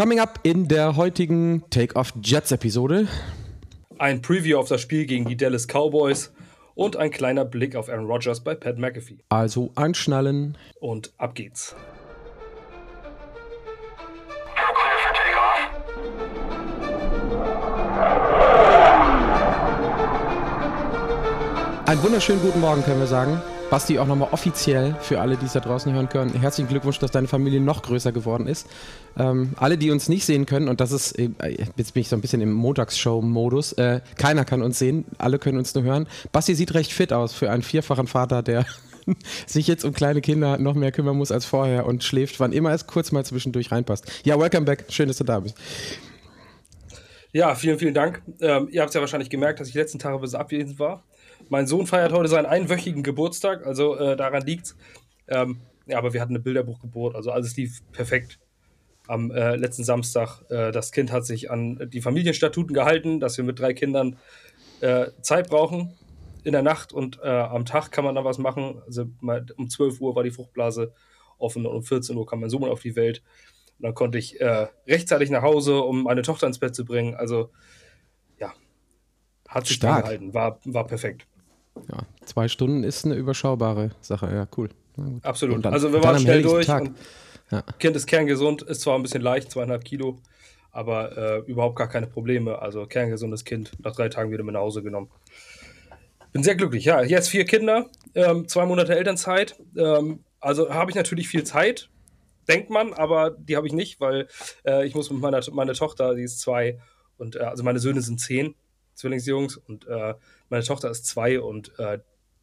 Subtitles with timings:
[0.00, 3.06] Coming up in der heutigen Take-Off Jets Episode.
[3.98, 6.32] Ein Preview auf das Spiel gegen die Dallas Cowboys
[6.74, 9.18] und ein kleiner Blick auf Aaron Rodgers bei Pat McAfee.
[9.28, 10.56] Also anschnallen.
[10.80, 11.76] Und ab geht's.
[21.84, 23.42] Einen wunderschönen guten Morgen können wir sagen.
[23.70, 26.34] Basti, auch nochmal offiziell für alle, die es da draußen hören können.
[26.34, 28.66] Herzlichen Glückwunsch, dass deine Familie noch größer geworden ist.
[29.16, 31.30] Ähm, alle, die uns nicht sehen können, und das ist, äh,
[31.76, 35.56] jetzt bin ich so ein bisschen im Montagsshow-Modus, äh, keiner kann uns sehen, alle können
[35.56, 36.08] uns nur hören.
[36.32, 38.66] Basti sieht recht fit aus für einen vierfachen Vater, der
[39.46, 42.72] sich jetzt um kleine Kinder noch mehr kümmern muss als vorher und schläft, wann immer
[42.72, 44.04] es kurz mal zwischendurch reinpasst.
[44.24, 44.86] Ja, welcome back.
[44.88, 45.56] Schön, dass du da bist.
[47.32, 48.20] Ja, vielen, vielen Dank.
[48.40, 51.04] Ähm, ihr habt es ja wahrscheinlich gemerkt, dass ich letzten Tage bisschen abwesend war.
[51.50, 54.76] Mein Sohn feiert heute seinen einwöchigen Geburtstag, also äh, daran liegt's.
[55.26, 58.38] Ähm, ja, aber wir hatten eine Bilderbuchgeburt, also alles lief perfekt
[59.08, 60.42] am äh, letzten Samstag.
[60.48, 64.16] Äh, das Kind hat sich an die Familienstatuten gehalten, dass wir mit drei Kindern
[64.80, 65.92] äh, Zeit brauchen
[66.44, 68.80] in der Nacht und äh, am Tag kann man dann was machen.
[68.86, 69.06] Also
[69.56, 70.94] um 12 Uhr war die Fruchtblase
[71.36, 73.24] offen und um 14 Uhr kam mein Sohn auf die Welt.
[73.78, 77.16] Und dann konnte ich äh, rechtzeitig nach Hause, um meine Tochter ins Bett zu bringen.
[77.16, 77.50] Also
[78.38, 78.54] ja,
[79.48, 80.04] hat sich Stark.
[80.04, 81.26] gehalten, war, war perfekt.
[81.88, 84.26] Ja, zwei Stunden ist eine überschaubare Sache.
[84.32, 84.70] Ja, cool.
[85.22, 85.64] Absolut.
[85.64, 86.66] Dann, also wir waren schnell durch.
[86.66, 87.62] Ja.
[87.78, 90.18] Kind ist kerngesund, ist zwar ein bisschen leicht, zweieinhalb Kilo,
[90.70, 92.60] aber äh, überhaupt gar keine Probleme.
[92.60, 95.10] Also kerngesundes Kind, nach drei Tagen wieder mit nach Hause genommen.
[96.32, 96.84] Bin sehr glücklich.
[96.84, 99.58] Ja, jetzt vier Kinder, ähm, zwei Monate Elternzeit.
[99.76, 101.90] Ähm, also habe ich natürlich viel Zeit,
[102.46, 104.28] denkt man, aber die habe ich nicht, weil
[104.64, 106.78] äh, ich muss mit meiner meine Tochter, die ist zwei,
[107.18, 108.54] und äh, also meine Söhne sind zehn,
[108.94, 110.14] Zwillingsjungs, und äh,
[110.48, 111.98] meine Tochter ist zwei und äh,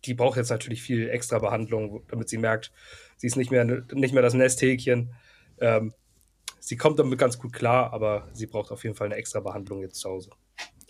[0.05, 2.71] die braucht jetzt natürlich viel extra Behandlung, damit sie merkt,
[3.17, 5.13] sie ist nicht mehr, nicht mehr das Nesthäkchen.
[5.59, 5.93] Ähm,
[6.59, 9.81] sie kommt damit ganz gut klar, aber sie braucht auf jeden Fall eine extra Behandlung
[9.81, 10.29] jetzt zu Hause.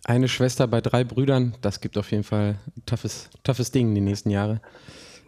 [0.03, 4.02] Eine Schwester bei drei Brüdern, das gibt auf jeden Fall ein toughes, toughes Ding die
[4.02, 4.61] nächsten Jahre.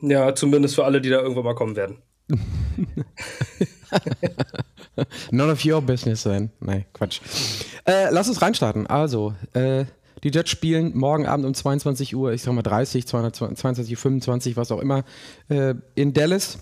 [0.01, 2.01] Ja, zumindest für alle, die da irgendwann mal kommen werden.
[5.31, 6.51] None of your business sein.
[6.59, 7.19] Nein, Quatsch.
[7.85, 8.87] Äh, lass uns reinstarten.
[8.87, 9.85] Also, äh,
[10.23, 14.71] die Jets spielen morgen Abend um 22 Uhr, ich sag mal 30, 22, 25, was
[14.71, 15.03] auch immer,
[15.49, 16.59] äh, in Dallas.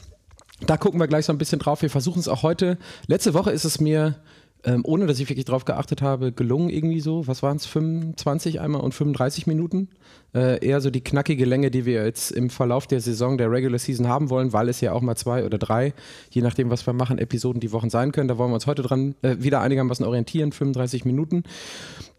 [0.66, 1.82] Da gucken wir gleich so ein bisschen drauf.
[1.82, 2.78] Wir versuchen es auch heute.
[3.06, 4.16] Letzte Woche ist es mir,
[4.64, 7.28] ähm, ohne dass ich wirklich drauf geachtet habe, gelungen irgendwie so.
[7.28, 7.66] Was waren es?
[7.66, 9.90] 25 einmal und 35 Minuten.
[10.34, 13.80] Äh, eher so die knackige Länge, die wir jetzt im Verlauf der Saison, der Regular
[13.80, 15.94] Season haben wollen, weil es ja auch mal zwei oder drei,
[16.32, 18.28] je nachdem, was wir machen, Episoden die Wochen sein können.
[18.28, 20.52] Da wollen wir uns heute dran äh, wieder einigermaßen orientieren.
[20.52, 21.44] 35 Minuten.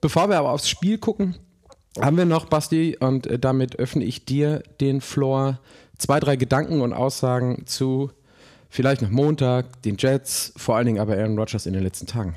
[0.00, 1.36] Bevor wir aber aufs Spiel gucken,
[2.00, 5.60] haben wir noch, Basti, und äh, damit öffne ich dir den Floor,
[5.98, 8.10] zwei, drei Gedanken und Aussagen zu
[8.68, 12.34] vielleicht noch Montag, den Jets, vor allen Dingen aber Aaron Rodgers in den letzten Tagen.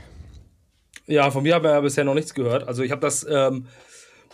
[1.07, 2.67] Ja, von mir habe ich ja bisher noch nichts gehört.
[2.67, 3.67] Also ich habe das ähm,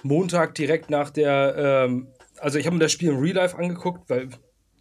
[0.04, 2.08] Montag direkt nach der, ähm,
[2.38, 4.30] also ich habe mir das Spiel im Real Life angeguckt, weil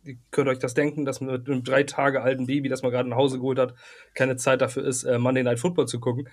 [0.04, 2.92] ihr könnt euch das denken, dass man mit einem drei Tage alten Baby, das man
[2.92, 3.74] gerade nach Hause geholt hat,
[4.14, 6.28] keine Zeit dafür ist, äh, Monday Night Football zu gucken.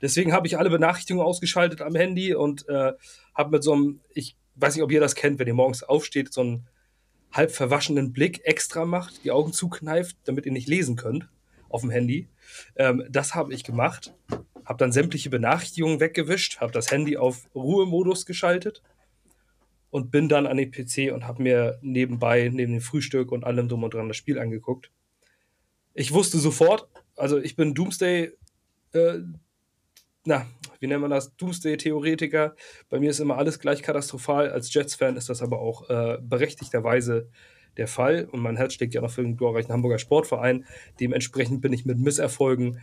[0.00, 2.92] Deswegen habe ich alle Benachrichtigungen ausgeschaltet am Handy und äh,
[3.34, 6.32] habe mit so einem, ich weiß nicht, ob ihr das kennt, wenn ihr morgens aufsteht,
[6.32, 6.68] so einen
[7.32, 11.28] halb verwaschenen Blick extra macht, die Augen zukneift, damit ihr nicht lesen könnt
[11.68, 12.28] auf dem Handy.
[12.76, 14.14] Ähm, das habe ich gemacht.
[14.64, 18.82] Habe dann sämtliche Benachrichtigungen weggewischt, habe das Handy auf Ruhemodus geschaltet
[19.90, 23.68] und bin dann an den PC und habe mir nebenbei, neben dem Frühstück und allem
[23.68, 24.90] drum und dran das Spiel angeguckt.
[25.94, 28.32] Ich wusste sofort, also ich bin Doomsday,
[28.92, 29.18] äh,
[30.24, 30.46] na,
[30.80, 31.34] wie nennt man das?
[31.36, 32.54] Doomsday-Theoretiker.
[32.88, 34.50] Bei mir ist immer alles gleich katastrophal.
[34.50, 37.28] Als Jets-Fan ist das aber auch äh, berechtigterweise
[37.76, 38.28] der Fall.
[38.30, 40.64] Und mein Herz schlägt ja noch für den glorreichen Hamburger Sportverein.
[41.00, 42.80] Dementsprechend bin ich mit Misserfolgen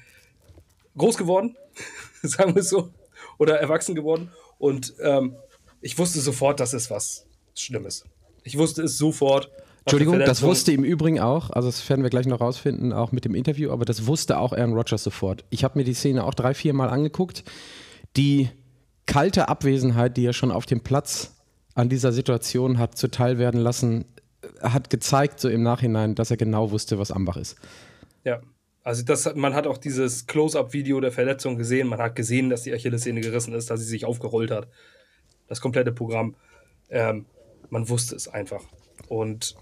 [0.98, 1.56] groß geworden,
[2.24, 2.90] sagen wir es so,
[3.38, 4.32] oder erwachsen geworden.
[4.58, 5.36] Und ähm,
[5.82, 8.06] ich wusste sofort, dass es was Schlimmes.
[8.44, 9.52] Ich wusste es sofort.
[9.82, 13.24] Entschuldigung, das wusste im Übrigen auch, also das werden wir gleich noch rausfinden, auch mit
[13.24, 15.46] dem Interview, aber das wusste auch Aaron Rodgers sofort.
[15.52, 17.44] Ich habe mir die Szene auch drei, vier Mal angeguckt.
[18.18, 18.50] Die
[19.06, 21.36] kalte Abwesenheit, die er schon auf dem Platz
[21.74, 24.06] an dieser Situation hat zuteil werden lassen,
[24.62, 27.58] hat gezeigt, so im Nachhinein, dass er genau wusste, was Ambach ist.
[28.24, 28.42] Ja,
[28.84, 31.88] also das, man hat auch dieses Close-Up-Video der Verletzung gesehen.
[31.88, 34.68] Man hat gesehen, dass die Achillessehne gerissen ist, dass sie sich aufgerollt hat
[35.48, 36.36] das komplette Programm.
[36.90, 37.26] Ähm,
[37.70, 38.64] man wusste es einfach.
[39.08, 39.56] Und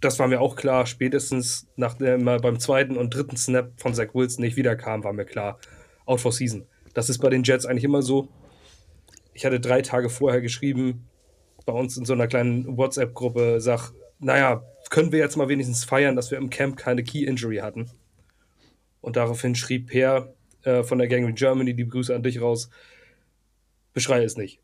[0.00, 4.14] das war mir auch klar, spätestens nachdem er beim zweiten und dritten Snap von Zach
[4.14, 5.58] Wilson nicht wiederkam, war mir klar,
[6.04, 6.66] out for season.
[6.96, 8.26] Das ist bei den Jets eigentlich immer so.
[9.34, 11.06] Ich hatte drei Tage vorher geschrieben,
[11.66, 16.16] bei uns in so einer kleinen WhatsApp-Gruppe, sag, naja, können wir jetzt mal wenigstens feiern,
[16.16, 17.90] dass wir im Camp keine Key Injury hatten.
[19.02, 20.32] Und daraufhin schrieb Per,
[20.62, 22.70] äh, von der Gang in Germany, die Grüße an dich raus.
[23.92, 24.62] Beschrei es nicht.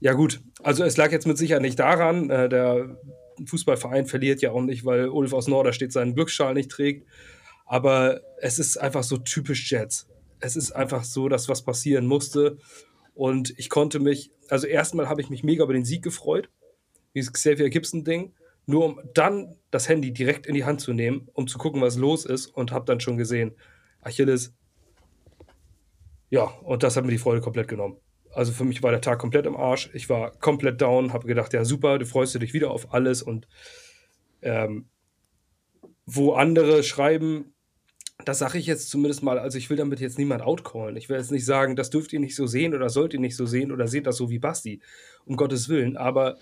[0.00, 0.40] Ja, gut.
[0.62, 2.30] Also, es lag jetzt mit Sicherheit nicht daran.
[2.30, 2.96] Äh, der
[3.44, 7.06] Fußballverein verliert ja auch nicht, weil Ulf aus Norderstedt seinen Glücksschal nicht trägt.
[7.66, 10.06] Aber es ist einfach so typisch Jets.
[10.40, 12.58] Es ist einfach so, dass was passieren musste.
[13.14, 16.50] Und ich konnte mich, also erstmal habe ich mich mega über den Sieg gefreut,
[17.14, 18.32] dieses Xavier Gibson-Ding,
[18.66, 21.96] nur um dann das Handy direkt in die Hand zu nehmen, um zu gucken, was
[21.96, 23.56] los ist und habe dann schon gesehen,
[24.02, 24.54] Achilles,
[26.30, 27.96] ja, und das hat mir die Freude komplett genommen.
[28.32, 29.90] Also für mich war der Tag komplett im Arsch.
[29.94, 33.48] Ich war komplett down, habe gedacht, ja super, du freust dich wieder auf alles und
[34.42, 34.88] ähm,
[36.04, 37.54] wo andere schreiben,
[38.24, 40.96] das sage ich jetzt zumindest mal, also ich will damit jetzt niemand outcallen.
[40.96, 43.36] Ich will jetzt nicht sagen, das dürft ihr nicht so sehen oder sollt ihr nicht
[43.36, 44.80] so sehen oder seht das so wie Basti,
[45.24, 45.96] um Gottes Willen.
[45.96, 46.36] Aber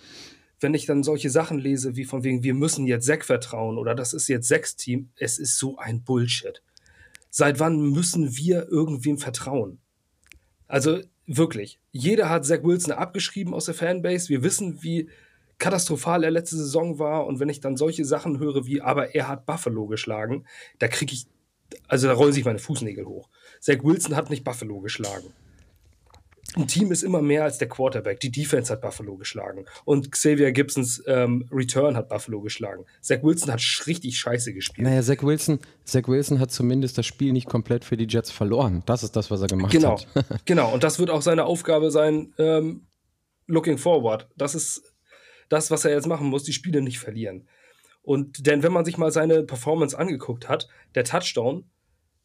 [0.59, 3.95] wenn ich dann solche Sachen lese, wie von wegen, wir müssen jetzt Sek vertrauen oder
[3.95, 6.63] das ist jetzt Sechs-Team, es ist so ein Bullshit.
[7.31, 9.79] Seit wann müssen wir irgendwem vertrauen?
[10.67, 14.31] Also wirklich, jeder hat Zach Wilson abgeschrieben aus der Fanbase.
[14.31, 15.11] Wir wissen, wie
[15.59, 17.27] katastrophal er letzte Saison war.
[17.27, 20.47] Und wenn ich dann solche Sachen höre wie, aber er hat Buffalo geschlagen,
[20.79, 21.27] da kriege ich
[21.89, 23.29] also da rollen sich meine Fußnägel hoch.
[23.61, 25.33] Zach Wilson hat nicht Buffalo geschlagen.
[26.55, 28.21] Ein Team ist immer mehr als der Quarterback.
[28.21, 29.67] Die Defense hat Buffalo geschlagen.
[29.85, 32.85] Und Xavier Gibsons ähm, Return hat Buffalo geschlagen.
[33.03, 34.87] Zach Wilson hat richtig scheiße gespielt.
[34.87, 38.83] Naja, Zach Wilson, Zach Wilson hat zumindest das Spiel nicht komplett für die Jets verloren.
[38.87, 40.07] Das ist das, was er gemacht genau, hat.
[40.47, 42.87] genau, und das wird auch seine Aufgabe sein, ähm,
[43.47, 44.29] looking forward.
[44.37, 44.95] Das ist
[45.51, 47.49] das, was er jetzt machen muss, die Spiele nicht verlieren.
[48.07, 51.69] Und denn wenn man sich mal seine Performance angeguckt hat, der Touchdown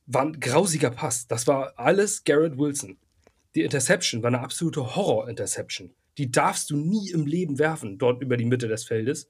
[0.06, 1.26] war ein grausiger Pass.
[1.26, 3.00] Das war alles Garrett Wilson.
[3.56, 5.92] Die Interception war eine absolute Horror-Interception.
[6.20, 9.28] Die darfst du nie im Leben werfen, dort über die Mitte des Feldes.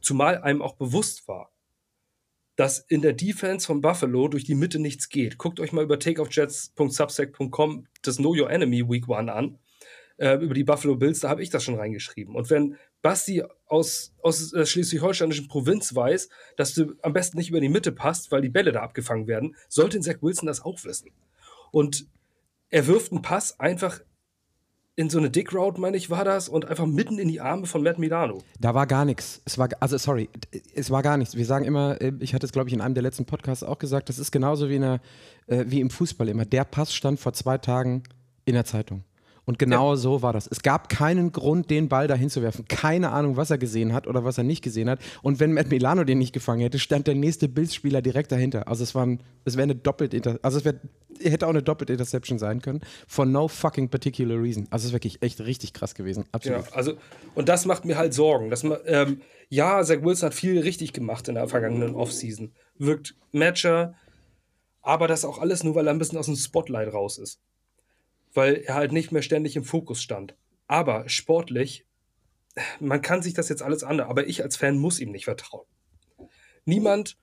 [0.00, 1.52] Zumal einem auch bewusst war,
[2.56, 5.38] dass in der Defense von Buffalo durch die Mitte nichts geht.
[5.38, 9.60] Guckt euch mal über takeoffjets.substack.com das Know Your Enemy Week One an.
[10.18, 12.34] Äh, über die Buffalo Bills, da habe ich das schon reingeschrieben.
[12.34, 17.60] Und wenn Basti aus, aus der schleswig-holsteinischen Provinz weiß, dass du am besten nicht über
[17.60, 21.10] die Mitte passt, weil die Bälle da abgefangen werden, sollte Zach Wilson das auch wissen.
[21.70, 22.06] Und
[22.70, 24.00] er wirft einen Pass einfach
[24.96, 27.66] in so eine Dick Route, meine ich, war das, und einfach mitten in die Arme
[27.66, 28.42] von Matt Milano.
[28.58, 29.40] Da war gar nichts.
[29.44, 30.28] Es war, also sorry,
[30.74, 31.36] es war gar nichts.
[31.36, 33.78] Wir sagen immer, äh, ich hatte es, glaube ich, in einem der letzten Podcasts auch
[33.78, 35.00] gesagt, das ist genauso wie, in der,
[35.46, 36.44] äh, wie im Fußball immer.
[36.44, 38.02] Der Pass stand vor zwei Tagen
[38.44, 39.04] in der Zeitung.
[39.48, 39.96] Und genau ja.
[39.96, 40.46] so war das.
[40.46, 42.66] Es gab keinen Grund, den Ball dahin zu werfen.
[42.68, 45.00] Keine Ahnung, was er gesehen hat oder was er nicht gesehen hat.
[45.22, 48.68] Und wenn Matt Milano den nicht gefangen hätte, stand der nächste Bills-Spieler direkt dahinter.
[48.68, 49.08] Also es war,
[49.46, 50.74] es wäre eine doppelte, also es wär,
[51.22, 52.82] hätte auch eine doppelte Interception sein können.
[53.06, 54.66] For no fucking particular reason.
[54.68, 56.26] Also es ist wirklich echt richtig krass gewesen.
[56.30, 56.66] Absolut.
[56.66, 56.98] Ja, also,
[57.34, 58.50] und das macht mir halt Sorgen.
[58.50, 62.52] Dass man, ähm, ja, Zach Wilson hat viel richtig gemacht in der vergangenen Offseason.
[62.76, 63.94] Wirkt Matcher,
[64.82, 67.40] aber das auch alles nur, weil er ein bisschen aus dem Spotlight raus ist
[68.34, 70.34] weil er halt nicht mehr ständig im Fokus stand.
[70.66, 71.86] Aber sportlich,
[72.80, 75.66] man kann sich das jetzt alles an, aber ich als Fan muss ihm nicht vertrauen.
[76.64, 77.16] Niemand,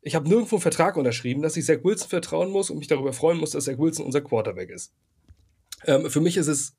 [0.00, 3.12] ich habe nirgendwo einen Vertrag unterschrieben, dass ich Zach Wilson vertrauen muss und mich darüber
[3.12, 4.92] freuen muss, dass Zach Wilson unser Quarterback ist.
[5.86, 6.76] Ähm, für mich ist es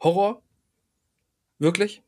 [0.00, 0.42] Horror,
[1.58, 2.02] wirklich.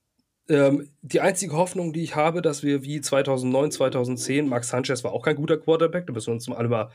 [0.48, 5.12] Ähm, die einzige Hoffnung, die ich habe, dass wir wie 2009, 2010, Max Sanchez war
[5.12, 6.90] auch kein guter Quarterback, da müssen wir uns alle mal,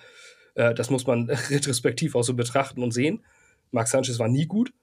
[0.56, 3.24] äh, das muss man retrospektiv auch so betrachten und sehen.
[3.71, 4.74] Mark Sanchez war nie gut.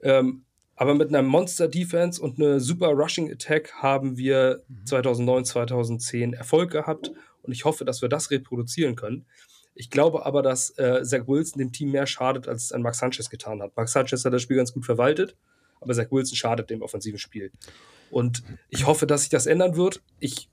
[0.00, 0.44] Ähm,
[0.76, 5.44] aber mit einer Monster-Defense und einer super Rushing-Attack haben wir 2009, mhm.
[5.44, 7.10] 2010 Erfolg gehabt.
[7.42, 9.26] Und ich hoffe, dass wir das reproduzieren können.
[9.74, 12.98] Ich glaube aber, dass äh, Zach Wilson dem Team mehr schadet, als es an Max
[12.98, 13.76] Sanchez getan hat.
[13.76, 15.36] Max Sanchez hat das Spiel ganz gut verwaltet,
[15.80, 17.52] aber Zach Wilson schadet dem offensiven Spiel.
[18.10, 20.02] Und ich hoffe, dass sich das ändern wird.
[20.18, 20.48] Ich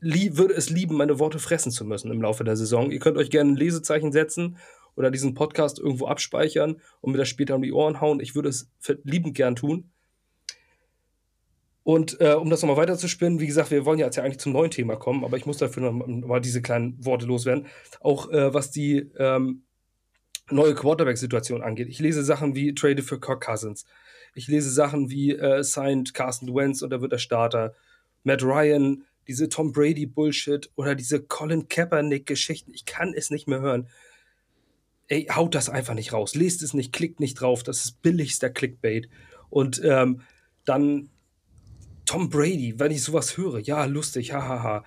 [0.00, 2.90] würde es lieben, meine Worte fressen zu müssen im Laufe der Saison.
[2.90, 4.58] Ihr könnt euch gerne ein Lesezeichen setzen
[4.98, 8.18] oder diesen Podcast irgendwo abspeichern und mir das später um die Ohren hauen.
[8.18, 8.68] Ich würde es
[9.04, 9.90] liebend gern tun.
[11.84, 14.52] Und äh, um das nochmal weiterzuspinnen, wie gesagt, wir wollen ja jetzt ja eigentlich zum
[14.52, 17.66] neuen Thema kommen, aber ich muss dafür nochmal diese kleinen Worte loswerden.
[18.00, 19.62] Auch äh, was die ähm,
[20.50, 21.88] neue Quarterback-Situation angeht.
[21.88, 23.86] Ich lese Sachen wie Trade für Kirk Cousins.
[24.34, 27.72] Ich lese Sachen wie äh, Signed Carson Wentz und da wird der Starter.
[28.24, 32.72] Matt Ryan, diese Tom Brady-Bullshit oder diese Colin Kaepernick-Geschichten.
[32.74, 33.88] Ich kann es nicht mehr hören
[35.08, 38.50] ey, haut das einfach nicht raus, lest es nicht, klickt nicht drauf, das ist billigster
[38.50, 39.08] Clickbait.
[39.50, 40.22] Und ähm,
[40.64, 41.10] dann
[42.04, 44.84] Tom Brady, wenn ich sowas höre, ja, lustig, hahaha.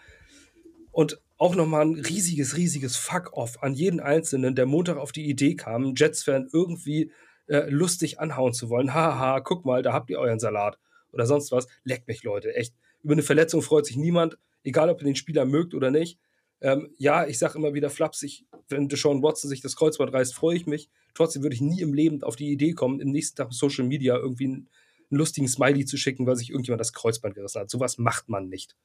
[0.92, 5.56] Und auch nochmal ein riesiges, riesiges Fuck-off an jeden Einzelnen, der Montag auf die Idee
[5.56, 7.12] kam, Jets-Fan irgendwie
[7.48, 8.94] äh, lustig anhauen zu wollen.
[8.94, 10.78] Haha, guck mal, da habt ihr euren Salat.
[11.12, 11.68] Oder sonst was.
[11.84, 12.76] Leckt mich, Leute, echt.
[13.04, 16.20] Über eine Verletzung freut sich niemand, egal ob ihr den Spieler mögt oder nicht.
[16.62, 20.56] Ähm, ja, ich sage immer wieder flapsig, wenn Deshaun Watson sich das Kreuzband reißt, freue
[20.56, 20.90] ich mich.
[21.14, 23.86] Trotzdem würde ich nie im Leben auf die Idee kommen, im nächsten Tag auf Social
[23.86, 24.70] Media irgendwie einen,
[25.10, 27.70] einen lustigen Smiley zu schicken, weil sich irgendjemand das Kreuzband gerissen hat.
[27.70, 28.76] Sowas macht man nicht.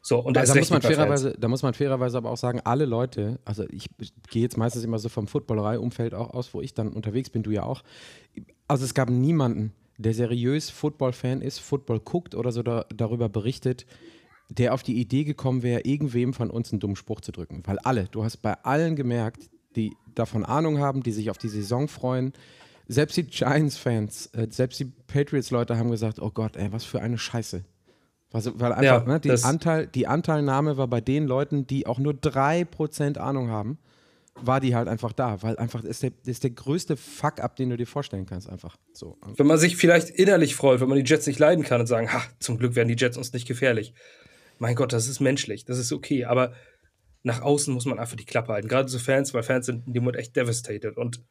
[0.00, 2.84] So, und da, da muss man fairerweise, da muss man fairerweise aber auch sagen, alle
[2.84, 3.88] Leute, also ich
[4.30, 7.50] gehe jetzt meistens immer so vom Footballerei-Umfeld auch aus, wo ich dann unterwegs bin, du
[7.50, 7.82] ja auch.
[8.68, 13.84] Also es gab niemanden, der seriös Football-Fan ist, Football guckt oder so da, darüber berichtet,
[14.48, 17.62] der auf die Idee gekommen wäre, irgendwem von uns einen dummen Spruch zu drücken.
[17.64, 21.48] Weil alle, du hast bei allen gemerkt, die davon Ahnung haben, die sich auf die
[21.48, 22.32] Saison freuen,
[22.88, 27.18] selbst die Giants-Fans, äh, selbst die Patriots-Leute haben gesagt, oh Gott, ey, was für eine
[27.18, 27.64] Scheiße.
[28.32, 31.98] Also, weil einfach, ja, ne, die, Anteil, die Anteilnahme war bei den Leuten, die auch
[31.98, 33.78] nur 3% Ahnung haben,
[34.34, 37.76] war die halt einfach da, weil einfach ist der, ist der größte Fuck-up, den du
[37.76, 39.16] dir vorstellen kannst, einfach so.
[39.36, 42.12] Wenn man sich vielleicht innerlich freut, wenn man die Jets nicht leiden kann und sagen,
[42.12, 43.94] ha, zum Glück werden die Jets uns nicht gefährlich.
[44.58, 46.54] Mein Gott, das ist menschlich, das ist okay, aber
[47.22, 48.68] nach außen muss man einfach die Klappe halten.
[48.68, 51.22] Gerade so Fans, weil Fans sind in dem Moment echt devastated und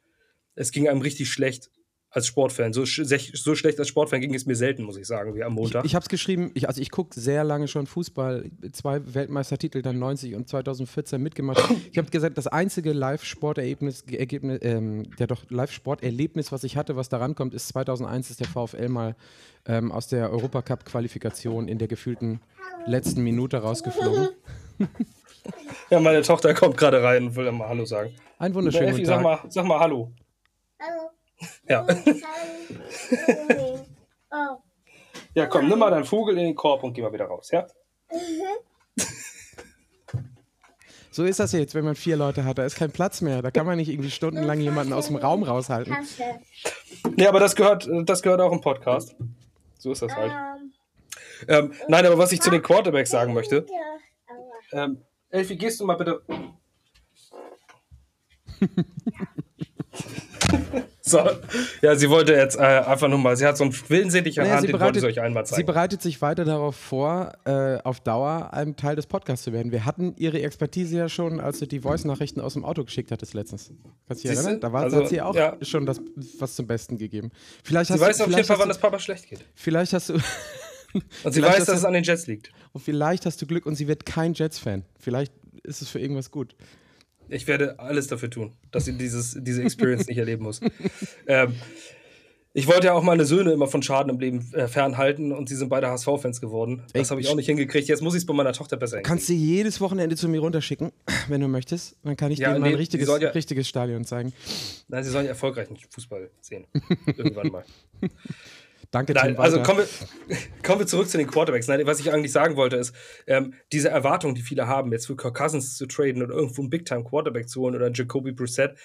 [0.54, 1.70] es ging einem richtig schlecht
[2.16, 2.72] als Sportfan.
[2.72, 5.84] So, so schlecht als Sportfan ging es mir selten, muss ich sagen, wie am Montag.
[5.84, 9.82] Ich, ich habe es geschrieben, ich, also ich gucke sehr lange schon Fußball, zwei Weltmeistertitel,
[9.82, 11.62] dann 90 und 2014 mitgemacht.
[11.92, 17.18] Ich habe gesagt, das einzige Live-Sporterlebnis, ähm, ja doch Live-Sporterlebnis, was ich hatte, was da
[17.18, 19.14] rankommt, ist 2001 ist der VfL mal
[19.66, 22.40] ähm, aus der Europacup-Qualifikation in der gefühlten
[22.86, 24.30] letzten Minute rausgeflogen.
[25.90, 28.14] ja, meine Tochter kommt gerade rein und will mal Hallo sagen.
[28.38, 29.16] Ein wunderschönen Effi, Tag.
[29.16, 30.12] Sag mal, sag mal Hallo.
[30.80, 31.10] Hallo.
[31.68, 31.86] Ja.
[35.34, 37.66] ja, komm, nimm mal deinen Vogel in den Korb und geh mal wieder raus, ja?
[41.10, 42.58] So ist das jetzt, wenn man vier Leute hat.
[42.58, 43.40] Da ist kein Platz mehr.
[43.40, 45.96] Da kann man nicht irgendwie stundenlang jemanden aus dem Raum raushalten.
[47.16, 49.16] Nee, aber das gehört, das gehört auch im Podcast.
[49.78, 50.32] So ist das halt.
[51.48, 53.66] Ähm, nein, aber was ich zu den Quarterbacks sagen möchte.
[54.72, 56.22] Ähm, Elfi, gehst du mal bitte.
[61.08, 61.20] So,
[61.82, 64.68] ja, sie wollte jetzt äh, einfach nur mal, sie hat so einen willenselig naja, Hand,
[64.68, 65.60] den wollte sie euch einmal zeigen.
[65.60, 69.70] Sie bereitet sich weiter darauf vor, äh, auf Dauer ein Teil des Podcasts zu werden.
[69.70, 73.34] Wir hatten ihre Expertise ja schon, als du die Voice-Nachrichten aus dem Auto geschickt hattest
[73.34, 73.70] letztens.
[74.08, 74.60] Kannst du dich erinnern?
[74.60, 75.56] Da war, also, hat sie auch ja.
[75.62, 76.00] schon das,
[76.40, 77.30] was zum Besten gegeben.
[77.62, 79.44] Vielleicht sie weiß du, auf jeden Fall, wann das Papa schlecht geht.
[79.54, 80.14] Vielleicht hast du...
[81.22, 82.50] und sie weiß, dass es an den Jets liegt.
[82.72, 84.84] Und vielleicht hast du Glück und sie wird kein Jets-Fan.
[84.98, 85.32] Vielleicht
[85.62, 86.56] ist es für irgendwas gut.
[87.28, 90.60] Ich werde alles dafür tun, dass sie dieses, diese Experience nicht erleben muss.
[91.28, 91.54] Ähm,
[92.56, 95.56] ich wollte ja auch meine Söhne immer von Schaden im Leben äh, fernhalten und sie
[95.56, 96.84] sind beide HSV-Fans geworden.
[96.94, 97.86] Das habe ich auch nicht hingekriegt.
[97.86, 99.18] Jetzt muss ich es bei meiner Tochter besser hinkriegen.
[99.18, 100.90] Kannst du jedes Wochenende zu mir runterschicken,
[101.28, 101.96] wenn du möchtest.
[102.02, 104.32] Dann kann ich ja, dir nee, mal ein richtiges, ja, richtiges Stadion zeigen.
[104.88, 106.66] Nein, sie sollen ja erfolgreichen Fußball sehen.
[107.06, 107.64] Irgendwann mal.
[108.90, 111.68] Danke, Nein, Tim Also kommen wir, kommen wir zurück zu den Quarterbacks.
[111.68, 112.94] Nein, was ich eigentlich sagen wollte, ist,
[113.26, 116.70] ähm, diese Erwartung, die viele haben, jetzt für Kirk Cousins zu traden oder irgendwo einen
[116.70, 118.76] Big-Time-Quarterback zu holen oder einen Jacoby Brissett,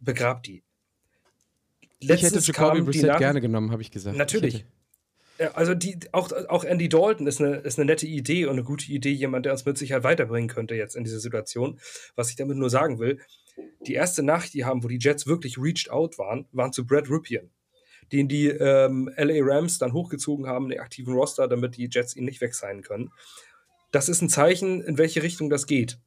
[0.00, 0.62] begrabt die.
[2.00, 4.16] Letztens ich hätte Jacoby Brissett gerne genommen, habe ich gesagt.
[4.16, 4.66] Natürlich.
[5.52, 8.90] Also die, auch, auch Andy Dalton ist eine, ist eine nette Idee und eine gute
[8.90, 11.78] Idee, jemand, der uns mit Sicherheit weiterbringen könnte jetzt in dieser Situation.
[12.14, 13.20] Was ich damit nur sagen will,
[13.86, 17.10] die erste Nacht, die haben, wo die Jets wirklich reached out waren, waren zu Brad
[17.10, 17.50] Ripien
[18.12, 22.24] den die ähm, LA Rams dann hochgezogen haben den aktiven Roster, damit die Jets ihn
[22.24, 23.10] nicht wegsignen können.
[23.90, 25.98] Das ist ein Zeichen, in welche Richtung das geht.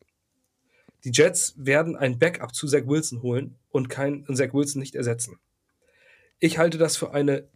[1.04, 5.40] Die Jets werden ein Backup zu Zach Wilson holen und kein Zach Wilson nicht ersetzen.
[6.40, 7.48] Ich halte das für eine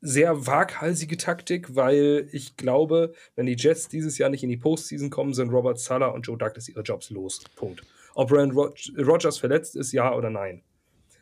[0.00, 5.10] sehr waghalsige Taktik, weil ich glaube, wenn die Jets dieses Jahr nicht in die Postseason
[5.10, 7.42] kommen, sind Robert Sala und Joe Douglas ihre Jobs los.
[7.56, 7.82] Punkt.
[8.14, 10.62] Ob Rand Rogers verletzt ist, ja oder nein.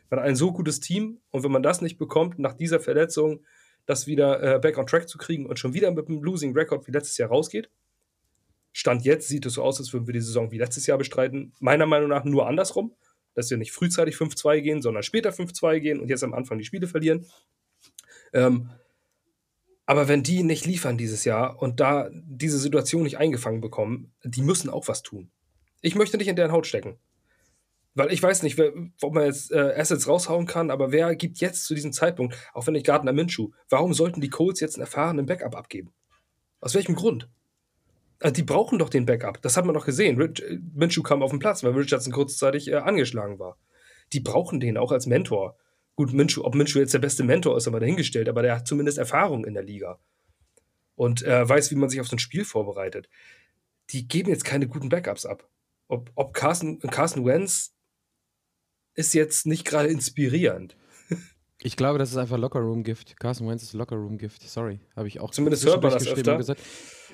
[0.09, 3.45] Man hat ein so gutes Team und wenn man das nicht bekommt, nach dieser Verletzung
[3.85, 6.87] das wieder äh, back on track zu kriegen und schon wieder mit einem Losing Record
[6.87, 7.69] wie letztes Jahr rausgeht,
[8.77, 11.51] Stand jetzt sieht es so aus, als würden wir die Saison wie letztes Jahr bestreiten.
[11.59, 12.93] Meiner Meinung nach nur andersrum,
[13.33, 16.63] dass wir nicht frühzeitig 5-2 gehen, sondern später 5-2 gehen und jetzt am Anfang die
[16.63, 17.25] Spiele verlieren.
[18.33, 18.69] Ähm,
[19.87, 24.43] aber wenn die nicht liefern dieses Jahr und da diese Situation nicht eingefangen bekommen, die
[24.43, 25.31] müssen auch was tun.
[25.81, 26.99] Ich möchte nicht in deren Haut stecken.
[27.97, 31.39] Weil ich weiß nicht, wer, ob man jetzt äh, Assets raushauen kann, aber wer gibt
[31.39, 34.83] jetzt zu diesem Zeitpunkt, auch wenn ich Gardner Minshew, warum sollten die Colts jetzt einen
[34.83, 35.91] erfahrenen Backup abgeben?
[36.59, 37.27] Aus welchem Grund?
[38.19, 39.41] Also die brauchen doch den Backup.
[39.41, 40.21] Das hat man doch gesehen.
[40.21, 43.57] Rich, äh, Minshew kam auf den Platz, weil Richardson kurzzeitig äh, angeschlagen war.
[44.13, 45.57] Die brauchen den auch als Mentor.
[45.95, 48.99] Gut, Minshew, ob Minshew jetzt der beste Mentor ist, aber dahingestellt, aber der hat zumindest
[48.99, 49.99] Erfahrung in der Liga.
[50.93, 53.09] Und äh, weiß, wie man sich auf so ein Spiel vorbereitet.
[53.89, 55.49] Die geben jetzt keine guten Backups ab.
[55.87, 57.73] Ob, ob Carson, Carson Wentz
[58.97, 60.75] ist jetzt nicht gerade inspirierend.
[61.59, 63.19] Ich glaube, das ist einfach Lockerroom-Gift.
[63.19, 64.47] Carson Wentz ist Lockerroom-Gift.
[64.47, 65.31] Sorry, habe ich auch.
[65.31, 66.37] Zumindest hört man das öfter.
[66.37, 66.61] Gesagt.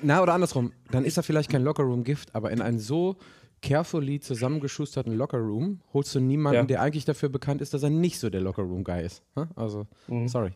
[0.02, 0.72] Na, oder andersrum.
[0.90, 3.16] Dann ist er vielleicht kein Lockerroom-Gift, aber in einem so
[3.62, 6.64] carefully zusammengeschusterten Lockerroom holst du niemanden, ja.
[6.64, 9.22] der eigentlich dafür bekannt ist, dass er nicht so der Lockerroom-Guy ist.
[9.56, 10.28] Also, mhm.
[10.28, 10.52] sorry.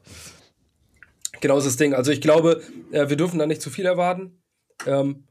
[1.41, 1.95] Genau das Ding.
[1.95, 4.43] Also ich glaube, äh, wir dürfen da nicht zu viel erwarten.
[4.87, 5.25] Ähm,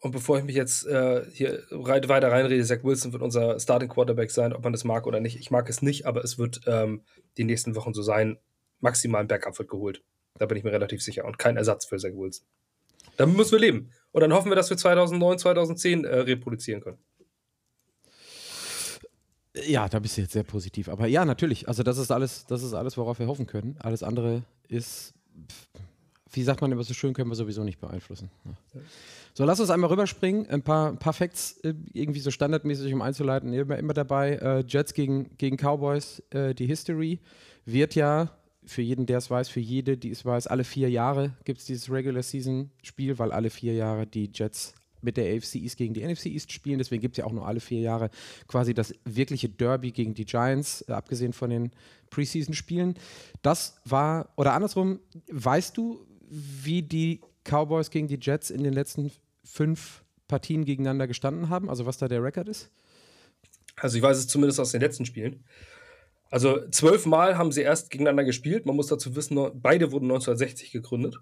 [0.00, 4.30] und bevor ich mich jetzt äh, hier weiter reinrede, Zach Wilson wird unser Starting Quarterback
[4.30, 5.38] sein, ob man das mag oder nicht.
[5.40, 7.02] Ich mag es nicht, aber es wird ähm,
[7.36, 8.38] die nächsten Wochen so sein.
[8.80, 10.02] Maximal ein Backup wird geholt.
[10.38, 11.24] Da bin ich mir relativ sicher.
[11.24, 12.46] Und kein Ersatz für Zach Wilson.
[13.16, 13.90] Damit müssen wir leben.
[14.12, 16.98] Und dann hoffen wir, dass wir 2009, 2010 äh, reproduzieren können.
[19.66, 20.88] Ja, da bist du jetzt sehr positiv.
[20.88, 21.66] Aber ja, natürlich.
[21.66, 23.76] Also das ist alles, das ist alles, worauf wir hoffen können.
[23.80, 25.12] Alles andere ist,
[26.30, 28.30] wie sagt man immer so schön, können wir sowieso nicht beeinflussen.
[28.44, 28.80] Ja.
[29.34, 30.48] So, lass uns einmal rüberspringen.
[30.50, 33.52] Ein paar, paar Facts äh, irgendwie so standardmäßig, um einzuleiten.
[33.52, 34.36] Immer, immer dabei.
[34.36, 36.22] Äh, Jets gegen, gegen Cowboys.
[36.30, 37.20] Äh, die History
[37.64, 38.30] wird ja,
[38.64, 41.66] für jeden, der es weiß, für jede, die es weiß, alle vier Jahre gibt es
[41.66, 45.94] dieses Regular Season Spiel, weil alle vier Jahre die Jets mit der AFC East gegen
[45.94, 46.78] die NFC East spielen.
[46.78, 48.10] Deswegen gibt es ja auch nur alle vier Jahre
[48.46, 51.70] quasi das wirkliche Derby gegen die Giants, abgesehen von den
[52.10, 52.94] Preseason-Spielen.
[53.42, 59.10] Das war, oder andersrum, weißt du, wie die Cowboys gegen die Jets in den letzten
[59.44, 61.70] fünf Partien gegeneinander gestanden haben?
[61.70, 62.70] Also was da der Rekord ist?
[63.76, 65.44] Also ich weiß es zumindest aus den letzten Spielen.
[66.30, 68.66] Also zwölfmal haben sie erst gegeneinander gespielt.
[68.66, 71.16] Man muss dazu wissen, beide wurden 1960 gegründet.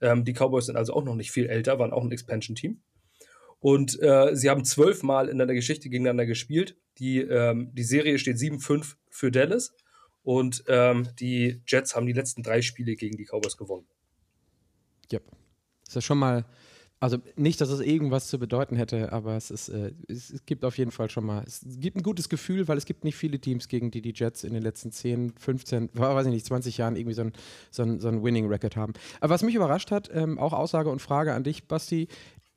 [0.00, 2.80] Ähm, die Cowboys sind also auch noch nicht viel älter, waren auch ein Expansion-Team.
[3.58, 6.76] Und äh, sie haben zwölfmal in der Geschichte gegeneinander gespielt.
[6.98, 9.74] Die, ähm, die Serie steht 7-5 für Dallas.
[10.22, 13.86] Und ähm, die Jets haben die letzten drei Spiele gegen die Cowboys gewonnen.
[15.10, 15.20] Ja.
[15.86, 16.44] Ist ja schon mal
[16.98, 20.78] also nicht, dass es irgendwas zu bedeuten hätte, aber es, ist, äh, es, gibt auf
[20.78, 23.68] jeden Fall schon mal, es gibt ein gutes Gefühl, weil es gibt nicht viele Teams,
[23.68, 27.14] gegen die die Jets in den letzten 10, 15, weiß ich nicht, 20 Jahren irgendwie
[27.14, 27.32] so ein,
[27.70, 28.94] so ein, so ein Winning-Record haben.
[29.20, 32.08] Aber was mich überrascht hat, ähm, auch Aussage und Frage an dich, Basti,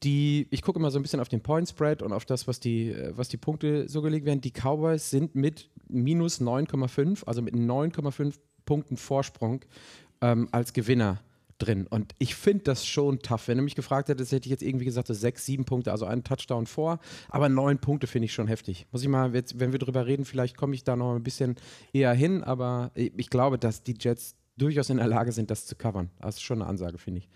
[0.03, 2.61] die, ich gucke immer so ein bisschen auf den Point Spread und auf das, was
[2.61, 4.39] die, äh, was die Punkte so gelegt werden.
[4.39, 9.65] Die Cowboys sind mit minus 9,5, also mit 9,5 Punkten Vorsprung
[10.21, 11.19] ähm, als Gewinner
[11.59, 11.85] drin.
[11.87, 13.47] Und ich finde das schon tough.
[13.47, 16.05] Wenn du mich gefragt hättest, hätte ich jetzt irgendwie gesagt, das sechs, sieben Punkte, also
[16.05, 16.99] einen Touchdown vor.
[17.29, 18.87] Aber neun Punkte finde ich schon heftig.
[18.91, 21.55] Muss ich mal, wenn wir drüber reden, vielleicht komme ich da noch ein bisschen
[21.93, 22.43] eher hin.
[22.43, 26.09] Aber ich glaube, dass die Jets durchaus in der Lage sind, das zu covern.
[26.19, 27.29] Das ist schon eine Ansage, finde ich.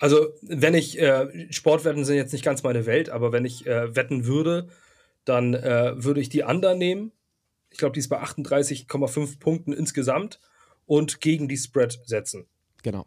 [0.00, 3.94] Also, wenn ich, äh, Sportwetten sind jetzt nicht ganz meine Welt, aber wenn ich äh,
[3.96, 4.68] wetten würde,
[5.24, 7.12] dann äh, würde ich die Under nehmen.
[7.70, 10.40] Ich glaube, die ist bei 38,5 Punkten insgesamt
[10.86, 12.46] und gegen die Spread setzen.
[12.82, 13.06] Genau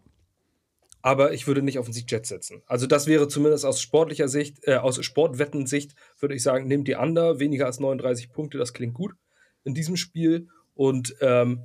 [1.01, 2.61] aber ich würde nicht auf den Sieg Jets setzen.
[2.65, 6.95] Also das wäre zumindest aus sportlicher Sicht, äh, aus Sportwettensicht, würde ich sagen, nehmt die
[6.95, 9.15] Under, weniger als 39 Punkte, das klingt gut
[9.63, 11.63] in diesem Spiel und ähm,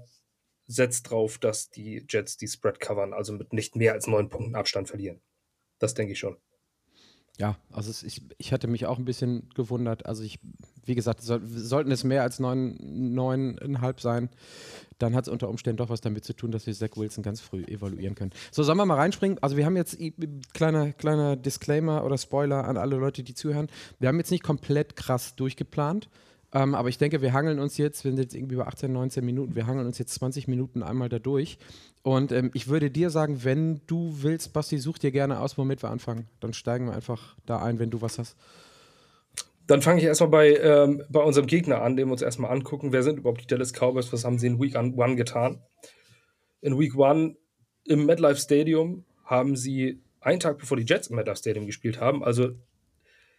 [0.66, 4.56] setzt drauf, dass die Jets die Spread covern, also mit nicht mehr als neun Punkten
[4.56, 5.20] Abstand verlieren.
[5.78, 6.36] Das denke ich schon.
[7.38, 10.06] Ja, also es, ich, ich hatte mich auch ein bisschen gewundert.
[10.06, 10.38] Also ich,
[10.84, 12.76] wie gesagt, soll, sollten es mehr als neun,
[13.14, 14.30] neuneinhalb sein,
[14.98, 17.42] dann hat es unter Umständen doch was damit zu tun, dass wir Zach Wilson ganz
[17.42, 18.30] früh evaluieren können.
[18.50, 19.38] So, sollen wir mal reinspringen?
[19.42, 19.98] Also wir haben jetzt,
[20.54, 23.68] kleiner, kleiner Disclaimer oder Spoiler an alle Leute, die zuhören,
[23.98, 26.08] wir haben jetzt nicht komplett krass durchgeplant,
[26.52, 29.24] ähm, aber ich denke, wir hangeln uns jetzt, wir sind jetzt irgendwie bei 18, 19
[29.24, 31.58] Minuten, wir hangeln uns jetzt 20 Minuten einmal da durch.
[32.02, 35.82] Und ähm, ich würde dir sagen, wenn du willst, Basti, such dir gerne aus, womit
[35.82, 36.28] wir anfangen.
[36.40, 38.36] Dann steigen wir einfach da ein, wenn du was hast.
[39.66, 42.92] Dann fange ich erstmal bei, ähm, bei unserem Gegner an, den wir uns erstmal angucken.
[42.92, 44.12] Wer sind überhaupt die Dallas Cowboys?
[44.12, 45.60] Was haben sie in Week 1 getan?
[46.60, 47.36] In Week 1
[47.86, 52.24] im MetLife Stadium haben sie einen Tag bevor die Jets im MetLife Stadium gespielt haben,
[52.24, 52.50] also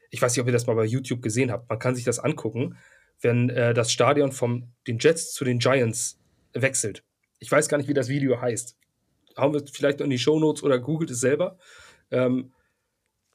[0.10, 2.20] ich weiß nicht, ob ihr das mal bei YouTube gesehen habt, man kann sich das
[2.20, 2.78] angucken,
[3.22, 6.20] wenn äh, das Stadion von den Jets zu den Giants
[6.54, 7.04] wechselt.
[7.40, 8.78] Ich weiß gar nicht, wie das Video heißt.
[9.36, 11.58] Haben wir vielleicht in die Show Notes oder googelt es selber.
[12.10, 12.52] Ähm,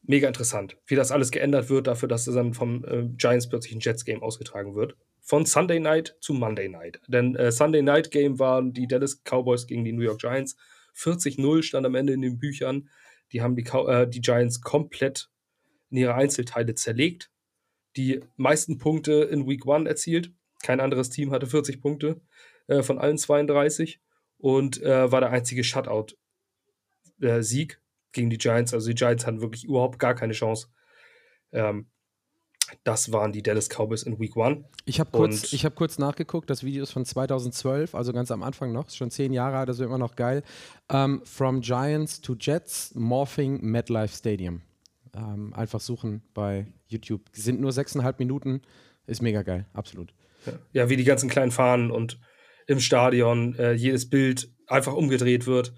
[0.03, 3.75] mega interessant, wie das alles geändert wird, dafür, dass es dann vom äh, Giants plötzlich
[3.75, 4.97] ein Jets-Game ausgetragen wird.
[5.21, 7.01] Von Sunday Night zu Monday Night.
[7.07, 10.57] Denn äh, Sunday Night Game waren die Dallas Cowboys gegen die New York Giants.
[10.97, 12.89] 40-0 stand am Ende in den Büchern.
[13.33, 15.31] Die haben die, äh, die Giants komplett
[15.91, 17.31] in ihre Einzelteile zerlegt.
[17.97, 20.33] Die meisten Punkte in Week 1 erzielt.
[20.63, 22.21] Kein anderes Team hatte 40 Punkte
[22.67, 24.01] äh, von allen 32
[24.39, 26.21] und äh, war der einzige Shutout-Sieg
[28.13, 28.73] gegen die Giants.
[28.75, 30.69] Also die Giants hatten wirklich überhaupt gar keine Chance.
[31.53, 31.89] Ähm,
[32.85, 34.65] das waren die Dallas Cowboys in Week 1.
[34.85, 38.73] Ich habe kurz, hab kurz nachgeguckt, das Video ist von 2012, also ganz am Anfang
[38.73, 40.43] noch, ist schon zehn Jahre alt, ist immer noch geil.
[40.89, 44.63] Um, ähm, From Giants to Jets, Morphing MetLife Stadium.
[45.15, 47.23] Ähm, einfach suchen bei YouTube.
[47.33, 48.63] Sind nur sechseinhalb Minuten,
[49.07, 50.15] ist mega geil, absolut.
[50.47, 52.19] Ja, ja wie die ganzen kleinen Fahnen und
[52.67, 55.75] im Stadion, äh, jedes Bild einfach umgedreht wird.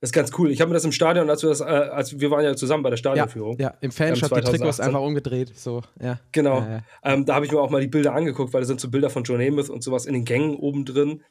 [0.00, 0.50] Das ist ganz cool.
[0.50, 2.82] Ich habe mir das im Stadion, als wir das, äh, als wir waren ja zusammen
[2.82, 3.58] bei der Stadionführung.
[3.58, 3.74] Ja, ja.
[3.80, 5.56] im Fanshop ähm, die Trikots einfach umgedreht.
[5.56, 6.20] So, ja.
[6.32, 6.60] Genau.
[6.60, 6.80] Ja, ja.
[7.02, 9.08] Ähm, da habe ich mir auch mal die Bilder angeguckt, weil da sind so Bilder
[9.08, 11.22] von John Namath und sowas in den Gängen oben drin.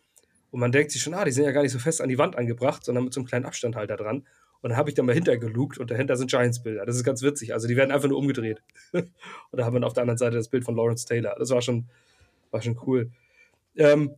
[0.49, 2.17] Und man denkt sich schon, ah, die sind ja gar nicht so fest an die
[2.17, 4.25] Wand angebracht, sondern mit so einem kleinen Abstand halt da dran.
[4.65, 6.87] Und dann habe ich da mal hintergelugt und dahinter sind Giants-Bilder.
[6.87, 7.53] Das ist ganz witzig.
[7.53, 8.63] Also die werden einfach nur umgedreht.
[8.93, 9.11] und
[9.51, 11.35] da haben wir auf der anderen Seite das Bild von Lawrence Taylor.
[11.37, 11.85] Das war schon,
[12.49, 13.11] war schon cool.
[13.75, 14.15] Ähm,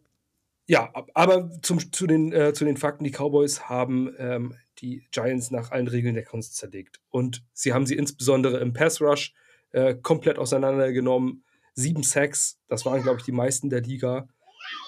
[0.65, 5.51] ja, aber zum, zu, den, äh, zu den Fakten, die Cowboys haben ähm, die Giants
[5.51, 7.01] nach allen Regeln der Kunst zerlegt.
[7.09, 9.33] Und sie haben sie insbesondere im Pass Rush
[9.73, 11.43] äh, komplett auseinandergenommen.
[11.73, 14.29] Sieben Sacks, das waren, glaube ich, die meisten der Liga,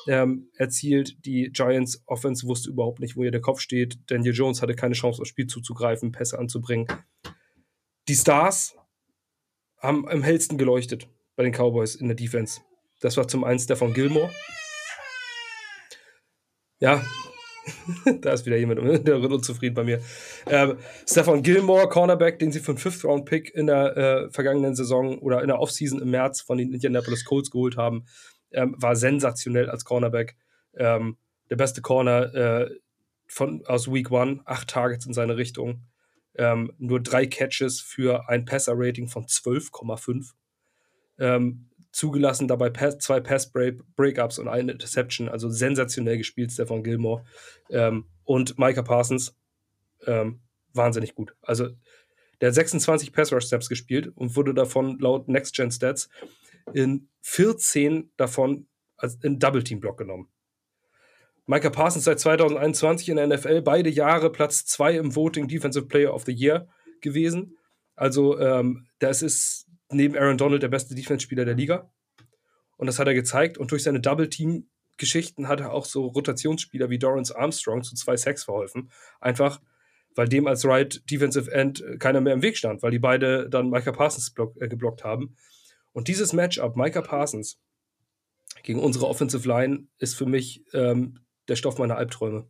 [0.08, 1.26] ähm, erzielt.
[1.26, 4.00] Die Giants Offense wusste überhaupt nicht, wo ihr der Kopf steht.
[4.08, 6.88] Daniel Jones hatte keine Chance, aufs Spiel zuzugreifen, Pässe anzubringen.
[8.08, 8.76] Die Stars
[9.78, 12.62] haben am hellsten geleuchtet bei den Cowboys in der Defense.
[13.00, 14.30] Das war zum einen Stefan Gilmore.
[16.80, 17.04] Ja,
[18.22, 20.02] da ist wieder jemand unzufrieden bei mir.
[20.48, 25.42] Ähm, Stefan Gilmore, Cornerback, den sie für einen Fifth-Round-Pick in der äh, vergangenen Saison oder
[25.42, 28.06] in der Offseason im März von den Indianapolis Colts geholt haben,
[28.52, 30.36] ähm, war sensationell als Cornerback.
[30.76, 31.18] Ähm,
[31.50, 32.70] der beste Corner äh,
[33.28, 35.84] von, aus Week One, acht Targets in seine Richtung.
[36.36, 40.32] Ähm, nur drei Catches für ein Passer-Rating von 12,5.
[41.18, 45.28] Ähm, zugelassen, dabei Pass, zwei Pass-Breakups und eine Interception.
[45.28, 47.24] Also sensationell gespielt, Stefan Gilmore.
[47.70, 49.36] Ähm, und Micah Parsons,
[50.06, 50.42] ähm,
[50.74, 51.36] wahnsinnig gut.
[51.42, 51.70] Also
[52.42, 56.10] der hat 26 Pass-Rush-Steps gespielt und wurde davon laut Next-Gen-Stats
[56.74, 60.30] in 14 davon als in Double-Team-Block genommen.
[61.46, 66.14] Micah Parsons seit 2021 in der NFL, beide Jahre Platz 2 im Voting Defensive Player
[66.14, 66.68] of the Year
[67.02, 67.58] gewesen.
[67.96, 71.92] Also ähm, das ist neben Aaron Donald der beste Defense-Spieler der Liga.
[72.78, 73.58] Und das hat er gezeigt.
[73.58, 78.44] Und durch seine Double-Team-Geschichten hat er auch so Rotationsspieler wie Dorrance Armstrong zu zwei Sacks
[78.44, 78.92] verholfen.
[79.20, 79.60] Einfach,
[80.16, 83.70] weil dem als Right Defensive End keiner mehr im Weg stand, weil die beide dann
[83.70, 85.36] Micah Parsons block, äh, geblockt haben.
[85.94, 87.60] Und dieses Matchup, Micah Parsons
[88.64, 92.48] gegen unsere Offensive Line, ist für mich ähm, der Stoff meiner Albträume.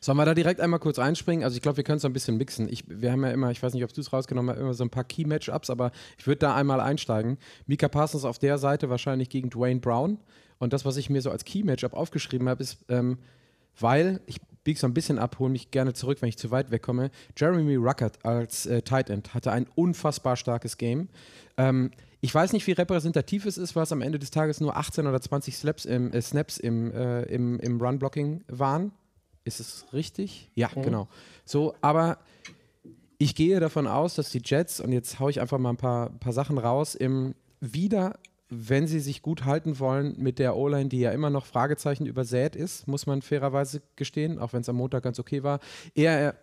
[0.00, 1.44] Sollen wir da direkt einmal kurz einspringen?
[1.44, 2.68] Also ich glaube, wir können es ein bisschen mixen.
[2.68, 4.84] Ich, wir haben ja immer, ich weiß nicht, ob du es rausgenommen hast, immer so
[4.84, 7.38] ein paar Key-Matchups, aber ich würde da einmal einsteigen.
[7.66, 10.18] Mika Parsons auf der Seite wahrscheinlich gegen Dwayne Brown.
[10.58, 13.18] Und das, was ich mir so als Key-Matchup aufgeschrieben habe, ist, ähm,
[13.78, 16.70] weil, ich biege so ein bisschen ab, hole mich gerne zurück, wenn ich zu weit
[16.70, 17.10] wegkomme.
[17.36, 21.08] Jeremy Ruckert als äh, Tight End hatte ein unfassbar starkes Game.
[21.56, 21.90] Ähm,
[22.24, 25.20] ich weiß nicht, wie repräsentativ es ist, was am Ende des Tages nur 18 oder
[25.20, 28.92] 20 Slaps im, äh, Snaps im, äh, im, im Run-Blocking waren.
[29.44, 30.50] Ist es richtig?
[30.54, 30.82] Ja, mhm.
[30.84, 31.08] genau.
[31.44, 32.16] So, aber
[33.18, 36.08] ich gehe davon aus, dass die Jets, und jetzt haue ich einfach mal ein paar,
[36.18, 41.00] paar Sachen raus, im wieder, wenn sie sich gut halten wollen mit der O-Line, die
[41.00, 45.02] ja immer noch Fragezeichen übersät ist, muss man fairerweise gestehen, auch wenn es am Montag
[45.02, 45.60] ganz okay war,
[45.94, 46.36] eher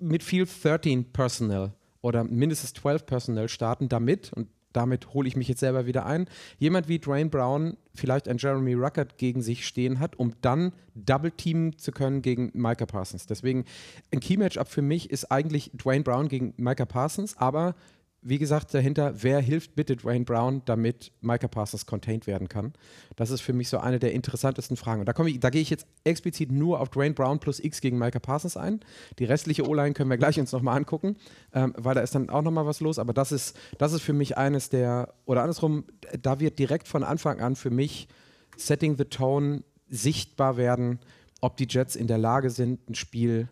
[0.00, 5.48] mit viel 13 Personnel oder mindestens 12 Personnel starten, damit, und damit hole ich mich
[5.48, 6.28] jetzt selber wieder ein,
[6.58, 11.30] jemand wie Dwayne Brown vielleicht ein Jeremy Ruckert gegen sich stehen hat, um dann Double
[11.30, 13.26] teamen zu können gegen Micah Parsons.
[13.26, 13.64] Deswegen
[14.12, 17.74] ein Key Matchup für mich ist eigentlich Dwayne Brown gegen Micah Parsons, aber
[18.20, 22.72] wie gesagt, dahinter, wer hilft bitte Dwayne Brown, damit Micah Parsons contained werden kann?
[23.16, 25.00] Das ist für mich so eine der interessantesten Fragen.
[25.00, 27.96] Und da, ich, da gehe ich jetzt explizit nur auf Dwayne Brown plus X gegen
[27.96, 28.80] Micah Parsons ein.
[29.18, 31.16] Die restliche O-Line können wir gleich uns nochmal angucken,
[31.52, 32.98] ähm, weil da ist dann auch nochmal was los.
[32.98, 35.84] Aber das ist, das ist für mich eines der, oder andersrum,
[36.20, 38.08] da wird direkt von Anfang an für mich
[38.56, 40.98] Setting the Tone sichtbar werden,
[41.40, 43.48] ob die Jets in der Lage sind, ein Spiel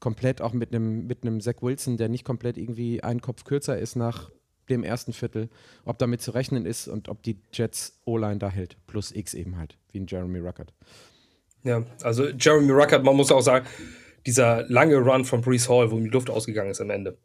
[0.00, 3.96] komplett auch mit einem mit Zach Wilson, der nicht komplett irgendwie einen Kopf kürzer ist
[3.96, 4.30] nach
[4.68, 5.48] dem ersten Viertel,
[5.84, 9.56] ob damit zu rechnen ist und ob die Jets O-Line da hält, plus X eben
[9.56, 10.72] halt, wie ein Jeremy Ruckert.
[11.62, 13.66] Ja, also Jeremy Ruckert, man muss auch sagen,
[14.26, 17.16] dieser lange Run von Brees Hall, wo ihm die Luft ausgegangen ist am Ende,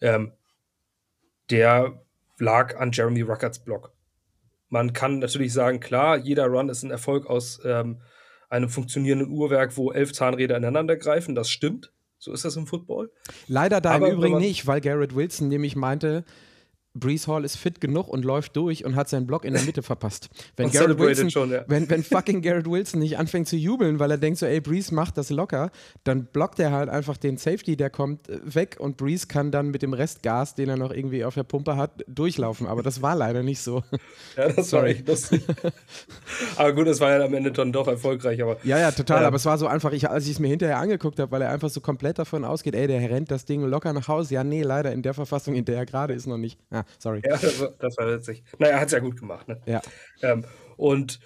[0.00, 0.32] ähm,
[1.50, 2.02] der
[2.38, 3.92] lag an Jeremy Ruckerts Block.
[4.68, 8.00] Man kann natürlich sagen, klar, jeder Run ist ein Erfolg aus ähm,
[8.50, 11.34] einem funktionierenden Uhrwerk, wo elf Zahnräder ineinander greifen.
[11.34, 11.92] Das stimmt.
[12.18, 13.10] So ist das im Football.
[13.46, 16.24] Leider da Aber im Übrigen nicht, weil Garrett Wilson nämlich meinte,
[16.94, 19.82] Brees Hall ist fit genug und läuft durch und hat seinen Block in der Mitte
[19.82, 20.28] verpasst.
[20.56, 21.64] Wenn, Garrett Wilson, schon, ja.
[21.68, 24.90] wenn, wenn fucking Garrett Wilson nicht anfängt zu jubeln, weil er denkt so, ey, Brees
[24.90, 25.70] macht das locker,
[26.02, 29.70] dann blockt er halt einfach den Safety, der kommt äh, weg und Brees kann dann
[29.70, 32.66] mit dem Rest Gas, den er noch irgendwie auf der Pumpe hat, durchlaufen.
[32.66, 33.82] Aber das war leider nicht so.
[34.36, 34.82] Ja, das Sorry.
[34.82, 35.42] war echt lustig.
[36.56, 38.40] aber gut, es war ja am Ende dann doch erfolgreich.
[38.42, 39.20] Aber, ja, ja, total.
[39.20, 41.42] Ähm, aber es war so einfach, ich, als ich es mir hinterher angeguckt habe, weil
[41.42, 44.34] er einfach so komplett davon ausgeht, ey, der rennt das Ding locker nach Hause.
[44.34, 46.58] Ja, nee, leider in der Verfassung, in der er gerade ist, noch nicht.
[46.70, 47.22] Ja, sorry.
[47.24, 48.42] Ja, das war, das war witzig.
[48.58, 49.48] Naja, er hat es ja gut gemacht.
[49.48, 49.60] Ne?
[49.66, 49.82] Ja.
[50.22, 50.44] Ähm,
[50.76, 51.20] und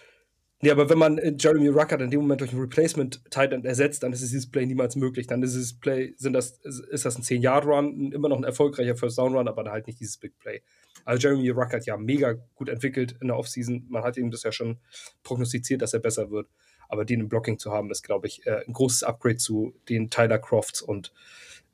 [0.65, 4.03] Nee, aber wenn man äh, Jeremy Ruckert in dem Moment durch ein Replacement Titan ersetzt,
[4.03, 5.27] dann ist dieses Play niemals möglich.
[5.27, 9.47] Dann ist dieses Play, sind das, ist das ein 10-Yard-Run, immer noch ein erfolgreicher First-Down-Run,
[9.47, 10.63] aber halt nicht dieses Big Play.
[11.05, 13.85] Also Jeremy Ruckert ja mega gut entwickelt in der Offseason.
[13.91, 14.79] Man hat ihm das ja schon
[15.23, 16.49] prognostiziert, dass er besser wird.
[16.89, 20.09] Aber den im Blocking zu haben, ist, glaube ich, äh, ein großes Upgrade zu den
[20.09, 21.13] Tyler Crofts und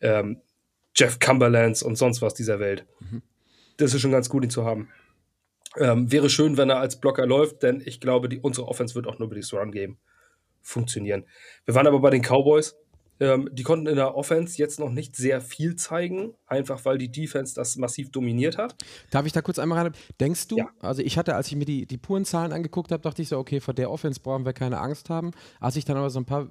[0.01, 0.41] ähm,
[0.97, 2.87] Jeff Cumberlands und sonst was dieser Welt.
[2.99, 3.23] Mhm.
[3.81, 4.89] Das ist schon ganz gut, ihn zu haben.
[5.79, 9.07] Ähm, wäre schön, wenn er als Blocker läuft, denn ich glaube, die, unsere Offense wird
[9.07, 9.99] auch nur über dieses Run-Game
[10.61, 11.25] funktionieren.
[11.65, 12.77] Wir waren aber bei den Cowboys.
[13.21, 17.13] Ähm, die konnten in der Offense jetzt noch nicht sehr viel zeigen, einfach weil die
[17.13, 18.75] Defense das massiv dominiert hat.
[19.11, 19.93] Darf ich da kurz einmal rein?
[20.19, 20.69] Denkst du, ja.
[20.81, 23.39] also ich hatte, als ich mir die, die puren Zahlen angeguckt habe, dachte ich so,
[23.39, 25.33] okay, vor der Offense brauchen wir keine Angst haben.
[25.61, 26.49] Als ich dann aber so ein paar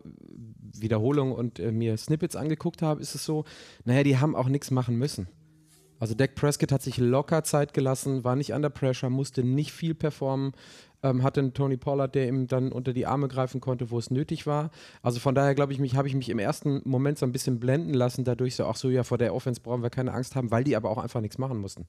[0.78, 3.46] Wiederholungen und äh, mir Snippets angeguckt habe, ist es so,
[3.84, 5.28] naja, die haben auch nichts machen müssen.
[6.00, 9.94] Also Dak Prescott hat sich locker Zeit gelassen, war nicht under pressure, musste nicht viel
[9.94, 10.54] performen,
[11.04, 14.10] ähm, hatte einen Tony Pollard, der ihm dann unter die Arme greifen konnte, wo es
[14.12, 14.72] nötig war.
[15.02, 17.60] Also von daher glaube ich mich, habe ich mich im ersten Moment so ein bisschen
[17.60, 20.52] blenden lassen, dadurch so, ach so, ja, vor der Offense brauchen wir keine Angst haben,
[20.52, 21.86] weil die aber auch einfach nichts machen mussten.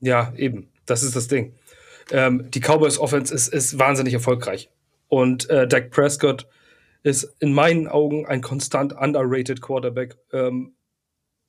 [0.00, 1.54] Ja, eben, das ist das Ding.
[2.10, 4.70] Ähm, die Cowboys Offense ist, ist wahnsinnig erfolgreich.
[5.08, 6.46] Und äh, Dak Prescott
[7.02, 10.16] ist in meinen Augen ein konstant underrated Quarterback.
[10.32, 10.74] Ähm,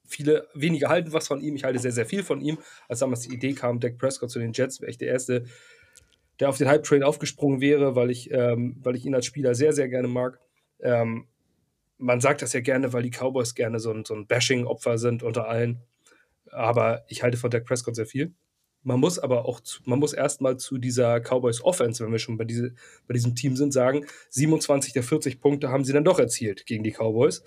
[0.09, 1.55] viele wenige halten was von ihm.
[1.55, 2.57] Ich halte sehr, sehr viel von ihm.
[2.87, 5.45] Als damals die Idee kam, Dak Prescott zu den Jets, wäre ich der Erste,
[6.39, 9.73] der auf den Hype-Train aufgesprungen wäre, weil ich, ähm, weil ich ihn als Spieler sehr,
[9.73, 10.39] sehr gerne mag.
[10.81, 11.27] Ähm,
[11.97, 15.21] man sagt das ja gerne, weil die Cowboys gerne so ein, so ein Bashing-Opfer sind
[15.21, 15.81] unter allen.
[16.51, 18.33] Aber ich halte von Dak Prescott sehr viel.
[18.81, 22.37] Man muss aber auch, zu, man muss erstmal zu dieser Cowboys Offense, wenn wir schon
[22.37, 22.73] bei, diese,
[23.07, 26.83] bei diesem Team sind, sagen, 27 der 40 Punkte haben sie dann doch erzielt gegen
[26.83, 27.43] die Cowboys.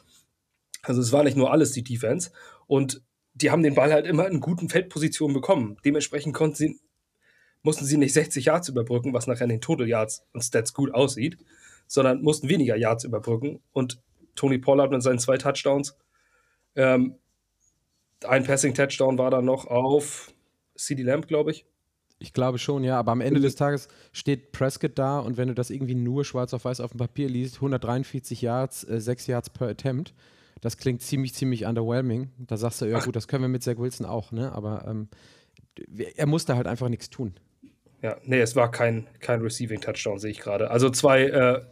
[0.83, 2.31] Also es war nicht nur alles die Defense.
[2.66, 3.03] Und
[3.35, 5.79] die haben den Ball halt immer in guten Feldpositionen bekommen.
[5.85, 6.81] Dementsprechend konnten sie,
[7.62, 10.92] mussten sie nicht 60 Yards überbrücken, was nachher in den Total Yards und Stats gut
[10.92, 11.38] aussieht,
[11.87, 13.61] sondern mussten weniger Yards überbrücken.
[13.73, 14.03] Und
[14.35, 15.97] Tony Pollard mit seinen zwei Touchdowns,
[16.75, 17.16] ähm,
[18.25, 20.33] ein Passing-Touchdown war dann noch auf
[20.77, 21.66] CD Lamb, glaube ich.
[22.18, 25.55] Ich glaube schon, ja, aber am Ende des Tages steht Prescott da und wenn du
[25.55, 29.51] das irgendwie nur schwarz auf weiß auf dem Papier liest, 143 Yards, äh, 6 Yards
[29.51, 30.14] per Attempt,
[30.62, 32.31] das klingt ziemlich, ziemlich underwhelming.
[32.38, 33.05] Da sagst du, ja Ach.
[33.05, 34.53] gut, das können wir mit Zach Wilson auch, ne?
[34.53, 35.09] Aber ähm,
[36.16, 37.35] er musste halt einfach nichts tun.
[38.01, 40.70] Ja, nee, es war kein, kein Receiving Touchdown, sehe ich gerade.
[40.70, 41.62] Also zwei, äh,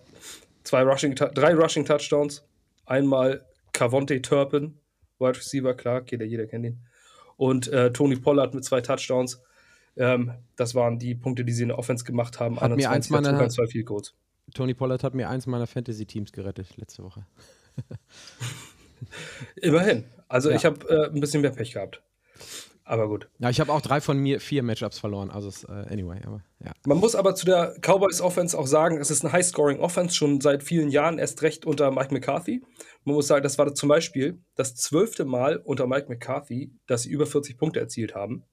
[0.64, 2.44] zwei Rushing, drei Rushing Touchdowns.
[2.84, 4.76] Einmal Cavonte Turpin,
[5.20, 6.80] Wide Receiver, klar, jeder, jeder kennt ihn.
[7.36, 9.40] Und äh, Tony Pollard mit zwei Touchdowns.
[9.96, 12.60] Ähm, das waren die Punkte, die sie in der Offense gemacht haben.
[12.60, 14.14] Hat mir eins meiner, zwei Field Goals.
[14.52, 17.24] Tony Pollard hat mir eins meiner Fantasy-Teams gerettet letzte Woche.
[19.56, 20.04] Immerhin.
[20.28, 20.56] Also ja.
[20.56, 22.02] ich habe äh, ein bisschen mehr Pech gehabt.
[22.90, 23.28] Aber gut.
[23.38, 25.30] Ja, ich habe auch drei von mir vier Matchups verloren.
[25.30, 26.72] Also uh, anyway, aber ja.
[26.84, 30.40] Man muss aber zu der Cowboys Offense auch sagen, es ist eine High-Scoring Offense schon
[30.40, 32.64] seit vielen Jahren, erst recht unter Mike McCarthy.
[33.04, 37.10] Man muss sagen, das war zum Beispiel das zwölfte Mal unter Mike McCarthy, dass sie
[37.10, 38.44] über 40 Punkte erzielt haben.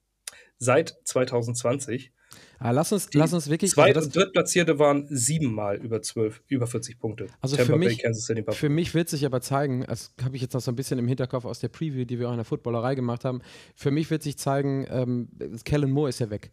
[0.59, 2.11] Seit 2020.
[2.59, 3.71] Ah, lass, uns, lass uns wirklich.
[3.71, 7.27] Zweit- also und Drittplatzierte waren siebenmal über 12, über 40 Punkte.
[7.39, 10.53] Also Tampa für mich, Bay, für mich wird sich aber zeigen, das habe ich jetzt
[10.53, 12.95] noch so ein bisschen im Hinterkopf aus der Preview, die wir auch in der Footballerei
[12.95, 13.41] gemacht haben.
[13.75, 15.29] Für mich wird sich zeigen, ähm,
[15.65, 16.51] Kellen Moore ist ja weg.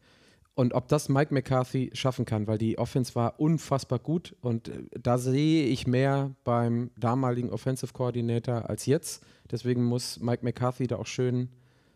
[0.56, 4.82] Und ob das Mike McCarthy schaffen kann, weil die Offense war unfassbar gut und äh,
[5.00, 9.24] da sehe ich mehr beim damaligen Offensive Coordinator als jetzt.
[9.50, 11.48] Deswegen muss Mike McCarthy da auch schön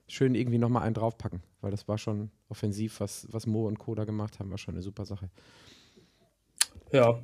[0.08, 3.94] schön irgendwie nochmal einen draufpacken, weil das war schon offensiv, was, was Mo und Co.
[3.94, 5.30] da gemacht haben, war schon eine super Sache.
[6.92, 7.22] Ja.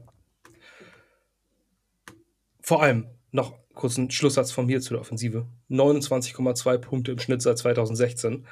[2.61, 5.47] Vor allem noch kurz ein Schlusssatz von mir zu der Offensive.
[5.70, 8.47] 29,2 Punkte im Schnitt seit 2016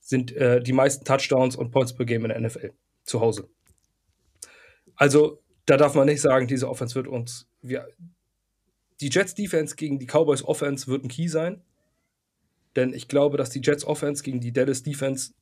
[0.00, 2.72] sind äh, die meisten Touchdowns und Points per Game in der NFL
[3.04, 3.48] zu Hause.
[4.94, 7.48] Also, da darf man nicht sagen, diese Offense wird uns.
[7.60, 7.88] Wir,
[9.00, 11.62] die Jets Defense gegen die Cowboys Offense wird ein Key sein.
[12.76, 15.32] Denn ich glaube, dass die Jets Offense gegen die Dallas Defense.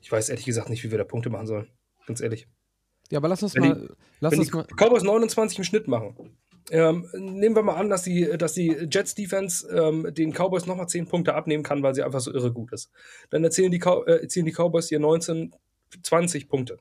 [0.00, 1.68] Ich weiß ehrlich gesagt nicht, wie wir da Punkte machen sollen.
[2.06, 2.48] Ganz ehrlich.
[3.10, 3.74] Ja, aber lass uns wenn mal.
[3.74, 4.66] Die, lass uns mal.
[4.76, 6.36] Cowboys 29 im Schnitt machen.
[6.70, 10.88] Ähm, nehmen wir mal an, dass die, dass die Jets Defense ähm, den Cowboys nochmal
[10.88, 12.90] 10 Punkte abnehmen kann, weil sie einfach so irre gut ist.
[13.30, 15.52] Dann erzählen die, Cow äh, erzählen die Cowboys hier 19,
[16.02, 16.78] 20 Punkte.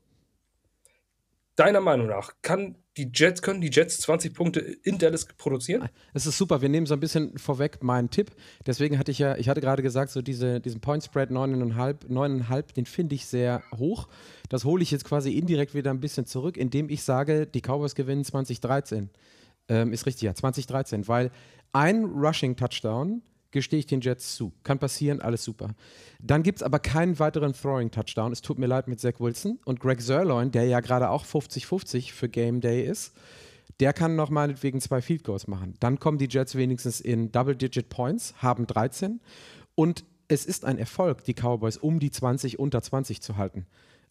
[1.60, 5.90] Deiner Meinung nach, kann die Jets, können die Jets 20 Punkte in Dallas produzieren?
[6.14, 6.62] Es ist super.
[6.62, 8.32] Wir nehmen so ein bisschen vorweg meinen Tipp.
[8.66, 12.74] Deswegen hatte ich ja, ich hatte gerade gesagt, so diese, diesen Point Spread 9,5, 9,5,
[12.76, 14.08] den finde ich sehr hoch.
[14.48, 17.94] Das hole ich jetzt quasi indirekt wieder ein bisschen zurück, indem ich sage, die Cowboys
[17.94, 19.10] gewinnen 2013.
[19.68, 21.30] Ähm, ist richtig, ja, 2013, weil
[21.74, 24.54] ein Rushing Touchdown gestehe ich den Jets zu.
[24.64, 25.70] Kann passieren, alles super.
[26.22, 28.32] Dann gibt es aber keinen weiteren Throwing-Touchdown.
[28.32, 32.12] Es tut mir leid mit Zach Wilson und Greg Sirloin, der ja gerade auch 50-50
[32.12, 33.14] für Game Day ist.
[33.80, 35.76] Der kann noch meinetwegen zwei Field Goals machen.
[35.80, 39.22] Dann kommen die Jets wenigstens in Double-Digit Points, haben 13.
[39.76, 43.66] Und es ist ein Erfolg, die Cowboys um die 20 unter 20 zu halten.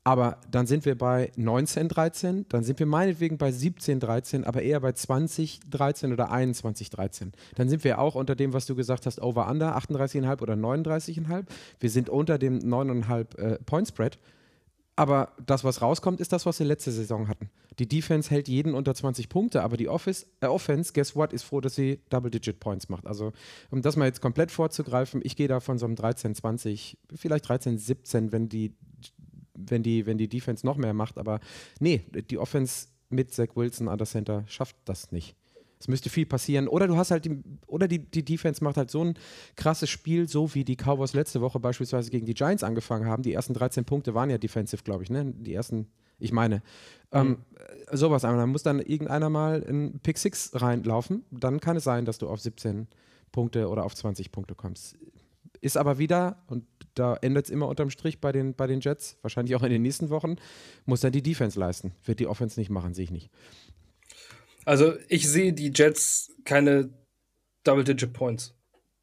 [0.08, 4.62] Aber dann sind wir bei 19, 13, dann sind wir meinetwegen bei 17, 13, aber
[4.62, 7.32] eher bei 20, 13 oder 21, 13.
[7.56, 11.44] Dann sind wir auch unter dem, was du gesagt hast, over-under, 38,5 oder 39,5.
[11.78, 14.18] Wir sind unter dem 9,5 äh, Point Spread.
[14.96, 17.50] Aber das, was rauskommt, ist das, was wir letzte Saison hatten.
[17.78, 21.42] Die Defense hält jeden unter 20 Punkte, aber die Office, äh, Offense, guess what, ist
[21.42, 23.06] froh, dass sie Double-Digit Points macht.
[23.06, 23.34] Also,
[23.70, 27.46] um das mal jetzt komplett vorzugreifen, ich gehe da von so einem 13, 20, vielleicht
[27.46, 28.72] 13, 17, wenn die
[29.66, 31.18] wenn die, wenn die Defense noch mehr macht.
[31.18, 31.40] Aber
[31.80, 35.34] nee, die Offense mit Zach Wilson an der Center schafft das nicht.
[35.80, 36.66] Es müsste viel passieren.
[36.66, 39.14] Oder du hast halt die, oder die, die Defense macht halt so ein
[39.54, 43.22] krasses Spiel, so wie die Cowboys letzte Woche beispielsweise gegen die Giants angefangen haben.
[43.22, 45.32] Die ersten 13 Punkte waren ja defensive, glaube ich, ne?
[45.32, 45.86] Die ersten,
[46.18, 46.56] ich meine.
[46.56, 47.18] Mhm.
[47.18, 47.38] Ähm,
[47.92, 48.40] sowas einmal.
[48.40, 51.24] Da muss dann irgendeiner mal in Pick 6 reinlaufen.
[51.30, 52.88] Dann kann es sein, dass du auf 17
[53.30, 54.96] Punkte oder auf 20 Punkte kommst.
[55.60, 59.18] Ist aber wieder, und da endet es immer unterm Strich bei den, bei den Jets,
[59.22, 60.36] wahrscheinlich auch in den nächsten Wochen,
[60.84, 61.92] muss dann die Defense leisten.
[62.04, 63.30] Wird die Offense nicht machen, sehe ich nicht.
[64.64, 66.90] Also ich sehe die Jets keine
[67.64, 68.54] Double-Digit Points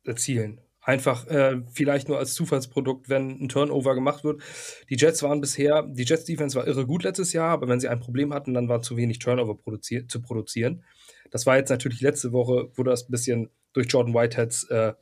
[0.03, 0.61] erzielen.
[0.81, 4.43] Einfach äh, vielleicht nur als Zufallsprodukt, wenn ein Turnover gemacht wird.
[4.89, 7.87] Die Jets waren bisher, die Jets Defense war irre gut letztes Jahr, aber wenn sie
[7.87, 10.83] ein Problem hatten, dann war zu wenig Turnover produzier zu produzieren.
[11.31, 14.93] Das war jetzt natürlich letzte Woche, wurde das ein bisschen durch Jordan Whiteheads äh,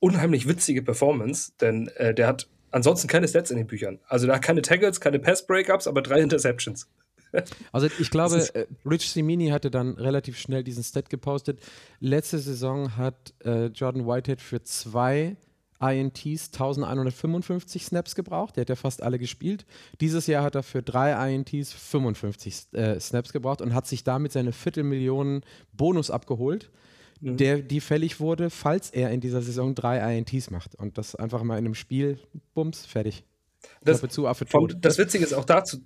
[0.00, 4.00] unheimlich witzige Performance, denn äh, der hat ansonsten keine Stats in den Büchern.
[4.08, 6.88] Also da keine Tackles, keine Pass-Breakups, aber drei Interceptions.
[7.72, 11.60] Also ich glaube, äh, Rich Simini hatte dann relativ schnell diesen Stat gepostet.
[11.98, 15.38] Letzte Saison hat äh, Jordan Whitehead für zwei
[15.80, 18.56] INTs 1155 Snaps gebraucht.
[18.56, 19.64] Der hat ja fast alle gespielt.
[20.02, 24.32] Dieses Jahr hat er für drei INTs 55 äh, Snaps gebraucht und hat sich damit
[24.32, 26.70] seine Viertelmillionen Bonus abgeholt
[27.22, 27.36] mhm.
[27.36, 30.74] der, die fällig wurde, falls er in dieser Saison drei INTs macht.
[30.74, 32.18] Und das einfach mal in einem Spiel,
[32.54, 33.24] bums, fertig.
[33.82, 34.76] Das, zu, Affe, tot.
[34.80, 35.78] das Witzige ist auch dazu,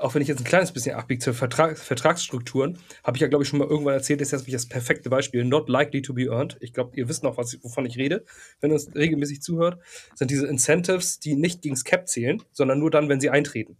[0.00, 3.44] auch wenn ich jetzt ein kleines bisschen abbiege zu Vertrag, Vertragsstrukturen, habe ich ja, glaube
[3.44, 5.44] ich, schon mal irgendwann erzählt, ist jetzt das perfekte Beispiel.
[5.44, 6.56] Not likely to be earned.
[6.60, 8.24] Ich glaube, ihr wisst noch, was, wovon ich rede,
[8.60, 9.78] wenn ihr uns regelmäßig zuhört,
[10.14, 13.76] sind diese Incentives, die nicht gegens Cap zählen, sondern nur dann, wenn sie eintreten.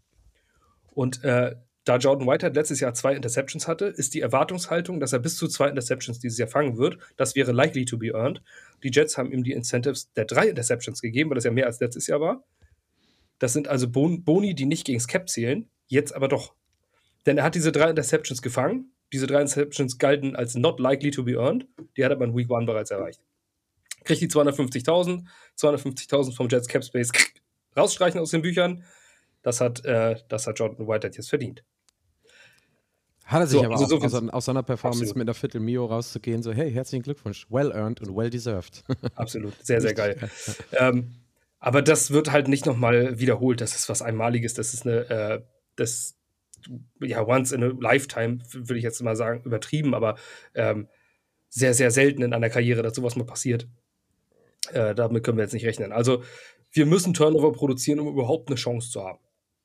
[0.93, 5.19] Und äh, da Jordan Whitehead letztes Jahr zwei Interceptions hatte, ist die Erwartungshaltung, dass er
[5.19, 6.99] bis zu zwei Interceptions dieses Jahr fangen wird.
[7.17, 8.43] Das wäre likely to be earned.
[8.83, 11.81] Die Jets haben ihm die Incentives der drei Interceptions gegeben, weil das ja mehr als
[11.81, 12.45] letztes Jahr war.
[13.39, 16.55] Das sind also Boni, die nicht gegen das Cap zählen, jetzt aber doch.
[17.25, 18.93] Denn er hat diese drei Interceptions gefangen.
[19.13, 21.67] Diese drei Interceptions galten als not likely to be earned.
[21.97, 23.21] Die hat er beim Week 1 bereits erreicht.
[24.05, 25.25] Kriegt die 250.000,
[25.59, 27.11] 250.000 vom Jets Cap Space
[27.77, 28.85] rausstreichen aus den Büchern.
[29.43, 31.65] Das hat, äh, das hat Jordan Whitehead jetzt verdient.
[33.25, 35.17] Hat er sich so, aber also so aus, aus, so einer Performance absolut.
[35.19, 38.83] mit einer Viertel Mio rauszugehen, so hey, herzlichen Glückwunsch, well earned und well deserved.
[39.15, 40.19] Absolut, sehr, sehr geil.
[40.73, 41.15] ähm,
[41.61, 43.61] aber das wird halt nicht nochmal wiederholt.
[43.61, 44.55] Das ist was Einmaliges.
[44.55, 45.43] Das ist eine, äh,
[45.77, 46.17] das,
[47.01, 50.17] ja, once in a lifetime, würde ich jetzt mal sagen, übertrieben, aber
[50.55, 50.89] ähm,
[51.51, 53.69] sehr, sehr selten in einer Karriere, dass sowas mal passiert.
[54.73, 55.93] Äh, damit können wir jetzt nicht rechnen.
[55.93, 56.25] Also,
[56.73, 59.21] wir müssen Turnover produzieren, um überhaupt eine Chance zu haben.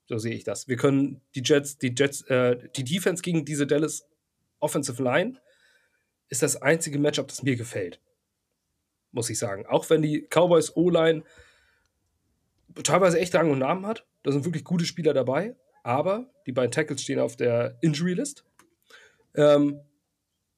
[0.07, 0.67] So sehe ich das.
[0.67, 4.07] Wir können die Jets, die Jets, äh, die Defense gegen diese Dallas
[4.59, 5.39] Offensive Line
[6.29, 7.99] ist das einzige Matchup, das mir gefällt.
[9.11, 9.65] Muss ich sagen.
[9.65, 11.23] Auch wenn die Cowboys O-Line
[12.83, 14.05] teilweise echt Rang und Namen hat.
[14.23, 15.55] Da sind wirklich gute Spieler dabei.
[15.83, 18.43] Aber die beiden Tackles stehen auf der Injury List.
[19.35, 19.81] Ähm,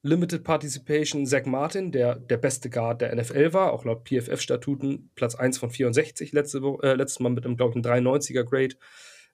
[0.02, 5.34] Limited Participation Zach Martin, der der beste Guard der NFL war, auch laut PFF-Statuten, Platz
[5.34, 8.76] 1 von 64 letzte, äh, letztes Mal mit einem, glaube ich, einem 93er Grade.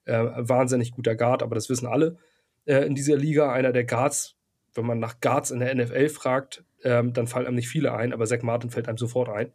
[0.05, 2.17] Äh, wahnsinnig guter Guard, aber das wissen alle
[2.65, 3.51] äh, in dieser Liga.
[3.51, 4.35] Einer der Guards,
[4.73, 8.13] wenn man nach Guards in der NFL fragt, ähm, dann fallen einem nicht viele ein,
[8.13, 9.51] aber Zach Martin fällt einem sofort ein.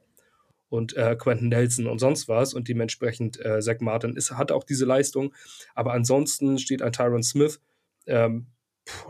[0.68, 2.54] Und äh, Quentin Nelson und sonst was.
[2.54, 5.34] Und dementsprechend äh, Zach Martin ist, hat auch diese Leistung.
[5.74, 7.60] Aber ansonsten steht ein Tyron Smith,
[8.06, 8.46] ähm,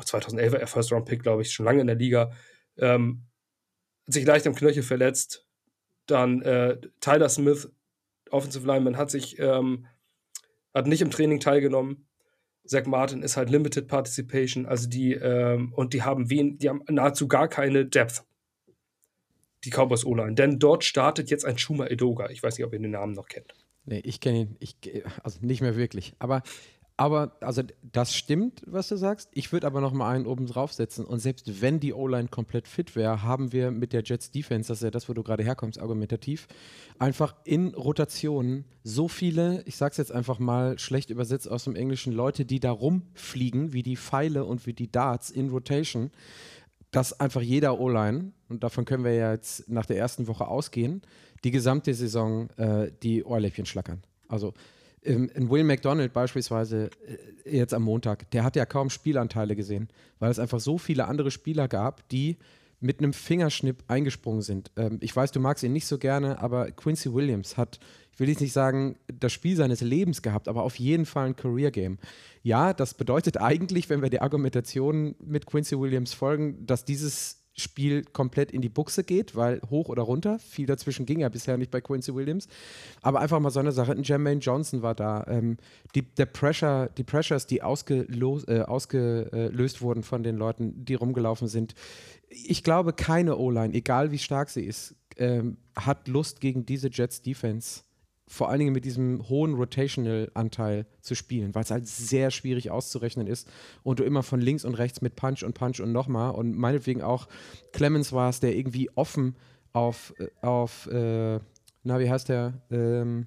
[0.04, 2.32] 2011 er First Round Pick, glaube ich, schon lange in der Liga,
[2.76, 3.24] ähm,
[4.06, 5.46] hat sich leicht am Knöchel verletzt.
[6.06, 7.70] Dann äh, Tyler Smith,
[8.30, 9.86] Offensive Lineman, hat sich ähm,
[10.74, 12.06] hat nicht im Training teilgenommen.
[12.64, 16.82] Zach Martin ist halt Limited Participation, also die, ähm, und die haben wen, die haben
[16.88, 18.24] nahezu gar keine Depth.
[19.64, 20.34] Die Cowboys O-Line.
[20.34, 22.30] Denn dort startet jetzt ein Schuma Edoga.
[22.30, 23.54] Ich weiß nicht, ob ihr den Namen noch kennt.
[23.84, 24.76] Nee, ich kenne ihn, ich,
[25.22, 26.14] also nicht mehr wirklich.
[26.18, 26.42] Aber
[27.00, 29.30] Aber, also, das stimmt, was du sagst.
[29.32, 31.06] Ich würde aber noch mal einen oben draufsetzen.
[31.06, 34.80] Und selbst wenn die O-Line komplett fit wäre, haben wir mit der Jets Defense, das
[34.80, 36.46] ist ja das, wo du gerade herkommst, argumentativ,
[36.98, 42.12] einfach in Rotationen so viele, ich sag's jetzt einfach mal schlecht übersetzt aus dem Englischen,
[42.12, 46.10] Leute, die da rumfliegen, wie die Pfeile und wie die Darts in Rotation,
[46.90, 51.00] dass einfach jeder O-Line, und davon können wir ja jetzt nach der ersten Woche ausgehen,
[51.44, 54.02] die gesamte Saison äh, die Ohrläppchen schlackern.
[54.28, 54.52] Also,
[55.04, 56.90] ähm, in Will McDonald beispielsweise
[57.44, 59.88] äh, jetzt am Montag, der hat ja kaum Spielanteile gesehen,
[60.18, 62.36] weil es einfach so viele andere Spieler gab, die
[62.80, 64.70] mit einem Fingerschnipp eingesprungen sind.
[64.76, 67.78] Ähm, ich weiß, du magst ihn nicht so gerne, aber Quincy Williams hat,
[68.12, 71.36] ich will jetzt nicht sagen, das Spiel seines Lebens gehabt, aber auf jeden Fall ein
[71.36, 71.98] Career Game.
[72.42, 78.04] Ja, das bedeutet eigentlich, wenn wir der Argumentation mit Quincy Williams folgen, dass dieses Spiel
[78.04, 81.70] komplett in die Buchse geht, weil hoch oder runter, viel dazwischen ging ja bisher nicht
[81.70, 82.48] bei Quincy Williams.
[83.02, 83.92] Aber einfach mal so eine Sache.
[83.92, 85.24] Ein Jermaine Johnson war da.
[85.28, 85.56] Ähm,
[85.94, 91.48] die, der Pressure, die Pressures, die ausgelos, äh, ausgelöst wurden von den Leuten, die rumgelaufen
[91.48, 91.74] sind.
[92.28, 97.22] Ich glaube, keine O-Line, egal wie stark sie ist, ähm, hat Lust gegen diese Jets
[97.22, 97.82] Defense
[98.30, 103.26] vor allen Dingen mit diesem hohen Rotational-Anteil zu spielen, weil es halt sehr schwierig auszurechnen
[103.26, 103.50] ist
[103.82, 107.02] und du immer von links und rechts mit Punch und Punch und nochmal und meinetwegen
[107.02, 107.26] auch
[107.72, 109.34] Clemens war es, der irgendwie offen
[109.72, 111.40] auf, äh, auf äh,
[111.82, 112.54] na, wie heißt der?
[112.70, 113.26] Ähm,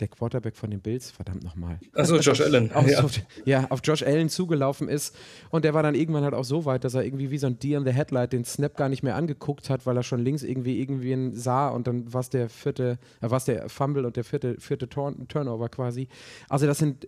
[0.00, 1.78] der Quarterback von den Bills, verdammt nochmal.
[1.94, 2.72] Achso, Josh Allen.
[2.72, 3.00] auf, ja.
[3.02, 5.16] Auf, ja, auf Josh Allen zugelaufen ist.
[5.50, 7.58] Und der war dann irgendwann halt auch so weit, dass er irgendwie wie so ein
[7.58, 10.42] Deer in the Headlight den Snap gar nicht mehr angeguckt hat, weil er schon links
[10.42, 14.24] irgendwie irgendwie sah und dann war es der vierte, äh, war der Fumble und der
[14.24, 16.08] vierte, vierte Turn Turnover quasi.
[16.48, 17.06] Also das sind,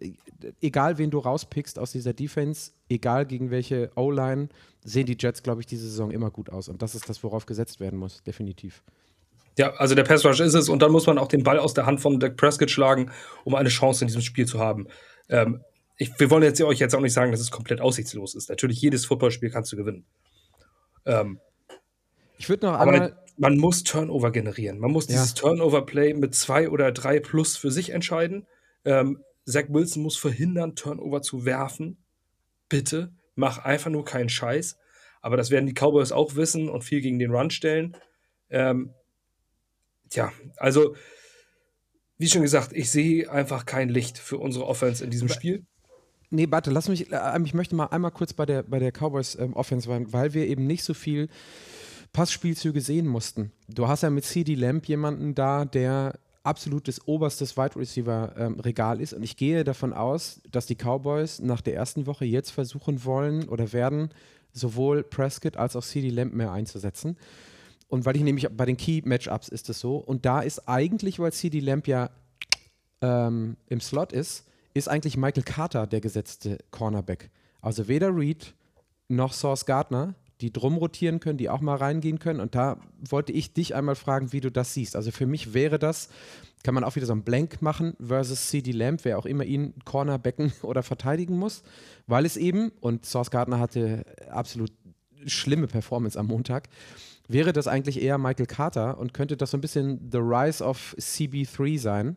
[0.61, 4.49] egal wen du rauspickst aus dieser Defense, egal gegen welche O-Line,
[4.85, 6.69] sehen die Jets, glaube ich, diese Saison immer gut aus.
[6.69, 8.83] Und das ist das, worauf gesetzt werden muss, definitiv.
[9.61, 11.75] Ja, also der Pass Rush ist es und dann muss man auch den Ball aus
[11.75, 13.11] der Hand von Dak Prescott schlagen,
[13.45, 14.89] um eine Chance in diesem Spiel zu haben.
[15.29, 15.63] Ähm,
[15.99, 18.49] ich, wir wollen jetzt euch jetzt auch nicht sagen, dass es komplett aussichtslos ist.
[18.49, 20.07] Natürlich, jedes Footballspiel kannst du gewinnen.
[21.05, 21.41] Ähm,
[22.39, 23.19] ich würde noch einmal.
[23.37, 24.79] Man muss Turnover generieren.
[24.79, 25.13] Man muss ja.
[25.13, 28.47] dieses Turnover-Play mit zwei oder drei plus für sich entscheiden.
[28.87, 32.03] Ähm, Zach Wilson muss verhindern, Turnover zu werfen.
[32.71, 34.79] Bitte, mach einfach nur keinen Scheiß.
[35.21, 37.95] Aber das werden die Cowboys auch wissen und viel gegen den Run stellen.
[38.49, 38.95] Ähm,
[40.11, 40.95] Tja, also
[42.19, 45.65] wie schon gesagt, ich sehe einfach kein Licht für unsere Offense in diesem Spiel.
[46.29, 49.37] Nee, warte, lass mich, äh, ich möchte mal einmal kurz bei der, bei der Cowboys
[49.37, 51.29] ähm, Offense sein, weil wir eben nicht so viel
[52.13, 53.53] Passspielzüge sehen mussten.
[53.69, 59.01] Du hast ja mit CD Lamp jemanden da, der absolutes oberstes Wide Receiver ähm, Regal
[59.01, 63.05] ist und ich gehe davon aus, dass die Cowboys nach der ersten Woche jetzt versuchen
[63.05, 64.11] wollen oder werden,
[64.53, 67.17] sowohl Prescott als auch CD Lamp mehr einzusetzen.
[67.91, 69.97] Und weil ich nämlich bei den Key-Matchups ist es so.
[69.97, 72.11] Und da ist eigentlich, weil CD Lamp ja
[73.03, 77.31] ähm, im Slot ist, ist eigentlich Michael Carter der gesetzte Cornerback.
[77.61, 78.55] Also weder Reed
[79.09, 82.39] noch Source Gardner, die drum rotieren können, die auch mal reingehen können.
[82.39, 82.79] Und da
[83.09, 84.95] wollte ich dich einmal fragen, wie du das siehst.
[84.95, 86.11] Also für mich wäre das,
[86.63, 89.75] kann man auch wieder so ein Blank machen versus CD Lamp, wer auch immer ihn
[89.85, 91.65] Cornerbacken oder verteidigen muss,
[92.07, 94.73] weil es eben, und Source Gardner hatte absolut
[95.27, 96.69] schlimme Performance am Montag,
[97.33, 100.95] wäre das eigentlich eher Michael Carter und könnte das so ein bisschen The Rise of
[100.99, 102.17] CB3 sein,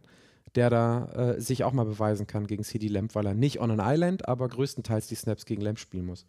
[0.55, 3.72] der da äh, sich auch mal beweisen kann gegen CD Lamp, weil er nicht on
[3.72, 6.26] an Island, aber größtenteils die Snaps gegen Lamp spielen muss.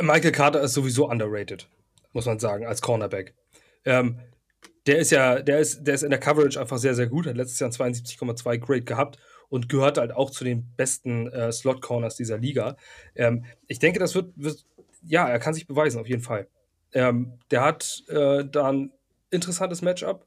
[0.00, 1.68] Michael Carter ist sowieso underrated,
[2.12, 3.34] muss man sagen, als Cornerback.
[3.84, 4.20] Ähm,
[4.86, 7.36] der ist ja, der ist, der ist in der Coverage einfach sehr, sehr gut, hat
[7.36, 12.38] letztes Jahr 72,2 Grade gehabt und gehört halt auch zu den besten äh, Slot-Corners dieser
[12.38, 12.76] Liga.
[13.14, 14.64] Ähm, ich denke, das wird, wird
[15.04, 16.48] ja, er kann sich beweisen, auf jeden Fall.
[16.92, 18.92] Ähm, der hat äh, dann
[19.30, 20.26] interessantes Matchup.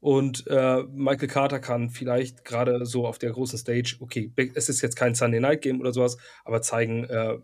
[0.00, 4.82] Und äh, Michael Carter kann vielleicht gerade so auf der großen Stage, okay, es ist
[4.82, 7.38] jetzt kein Sunday Night Game oder sowas, aber zeigen, äh,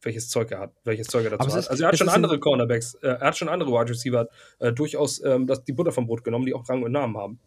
[0.00, 1.68] welches Zeug er hat, welches Zeug er dazu aber hat.
[1.68, 4.28] also er hat schon andere Cornerbacks, äh, er hat schon andere Wide Receiver
[4.60, 7.38] äh, durchaus ähm, das, die Butter vom Brot genommen, die auch Rang und Namen haben.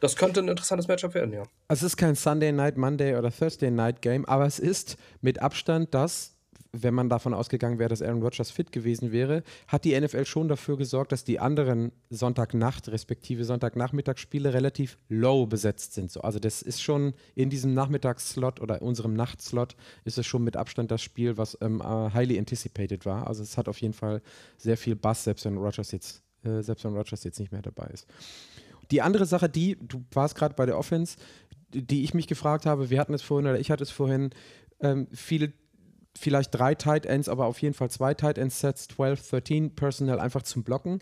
[0.00, 1.42] Das könnte ein interessantes Matchup werden, ja.
[1.68, 5.92] Es ist kein Sunday Night, Monday oder Thursday Night Game, aber es ist mit Abstand
[5.92, 6.39] das
[6.72, 10.48] wenn man davon ausgegangen wäre, dass Aaron Rodgers fit gewesen wäre, hat die NFL schon
[10.48, 16.10] dafür gesorgt, dass die anderen Sonntagnacht respektive Sonntagnachmittagsspiele relativ low besetzt sind.
[16.10, 20.56] So, also das ist schon in diesem Nachmittagsslot oder unserem Nachtslot ist es schon mit
[20.56, 23.26] Abstand das Spiel, was ähm, uh, highly anticipated war.
[23.26, 24.22] Also es hat auf jeden Fall
[24.56, 27.86] sehr viel Bass, selbst wenn Rodgers jetzt, äh, selbst wenn Rodgers jetzt nicht mehr dabei
[27.92, 28.06] ist.
[28.92, 31.16] Die andere Sache, die, du warst gerade bei der Offense,
[31.72, 34.30] die ich mich gefragt habe, wir hatten es vorhin oder ich hatte es vorhin,
[34.80, 35.52] ähm, viele
[36.16, 40.20] vielleicht drei Tight Ends, aber auf jeden Fall zwei Tight End Sets, 12, 13 Personal
[40.20, 41.00] einfach zum Blocken.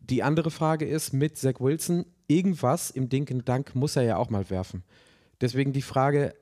[0.00, 4.30] Die andere Frage ist mit Zach Wilson, irgendwas im Dinken Dank muss er ja auch
[4.30, 4.84] mal werfen.
[5.40, 6.34] Deswegen die Frage,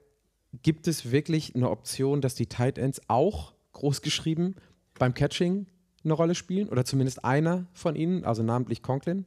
[0.62, 4.56] gibt es wirklich eine Option, dass die Tight Ends auch großgeschrieben
[4.98, 5.66] beim Catching
[6.04, 6.68] eine Rolle spielen?
[6.68, 9.26] Oder zumindest einer von ihnen, also namentlich Conklin?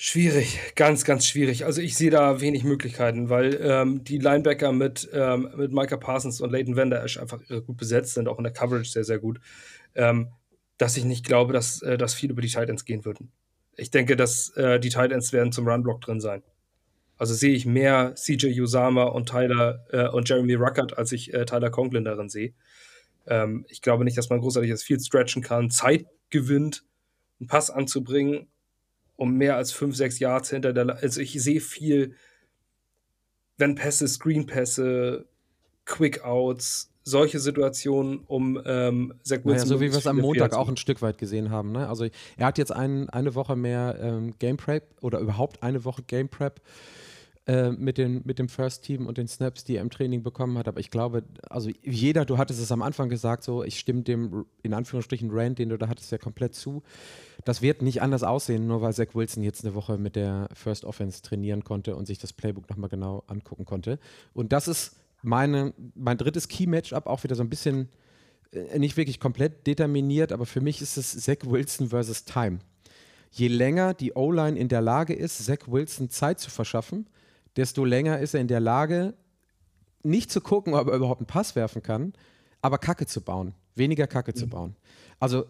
[0.00, 1.64] Schwierig, ganz, ganz schwierig.
[1.64, 6.40] Also ich sehe da wenig Möglichkeiten, weil ähm, die Linebacker mit, ähm, mit Micah Parsons
[6.40, 9.40] und Leighton Vander Esch einfach gut besetzt sind, auch in der Coverage sehr, sehr gut,
[9.96, 10.28] ähm,
[10.76, 13.32] dass ich nicht glaube, dass, äh, dass viel über die Titans gehen würden.
[13.76, 16.44] Ich denke, dass äh, die Titans werden zum Runblock drin sein.
[17.16, 21.44] Also sehe ich mehr CJ Usama und Tyler äh, und Jeremy Ruckert, als ich äh,
[21.44, 22.54] Tyler Conklin darin sehe.
[23.26, 26.84] Ähm, ich glaube nicht, dass man großartig das Field stretchen kann, Zeit gewinnt,
[27.40, 28.46] einen Pass anzubringen,
[29.18, 31.02] um mehr als fünf, sechs Yards hinter der.
[31.02, 32.14] Also ich sehe viel,
[33.58, 35.26] wenn Pässe, Screen-Pässe,
[35.84, 39.52] Quick-Outs, solche Situationen, um ähm, Zach Wilson.
[39.52, 41.72] Naja, so wie wir es am Montag auch ein Stück weit gesehen haben.
[41.72, 41.88] Ne?
[41.88, 42.06] Also
[42.36, 46.28] er hat jetzt ein, eine Woche mehr ähm, Game Prep oder überhaupt eine Woche Game
[46.28, 46.60] Prep
[47.48, 50.58] äh, mit, den, mit dem First Team und den Snaps, die er im Training bekommen
[50.58, 50.68] hat.
[50.68, 54.44] Aber ich glaube, also jeder, du hattest es am Anfang gesagt, so, ich stimme dem
[54.62, 56.82] in Anführungsstrichen Rand, den du da hattest, ja komplett zu.
[57.46, 60.84] Das wird nicht anders aussehen, nur weil Zach Wilson jetzt eine Woche mit der First
[60.84, 63.98] Offense trainieren konnte und sich das Playbook nochmal genau angucken konnte.
[64.34, 67.88] Und das ist meine, mein drittes Key-Matchup, auch wieder so ein bisschen
[68.52, 72.58] äh, nicht wirklich komplett determiniert, aber für mich ist es Zach Wilson versus Time.
[73.30, 77.06] Je länger die O-Line in der Lage ist, Zach Wilson Zeit zu verschaffen,
[77.58, 79.14] desto länger ist er in der Lage,
[80.04, 82.12] nicht zu gucken, ob er überhaupt einen Pass werfen kann,
[82.62, 84.36] aber Kacke zu bauen, weniger Kacke mhm.
[84.36, 84.76] zu bauen.
[85.18, 85.44] Also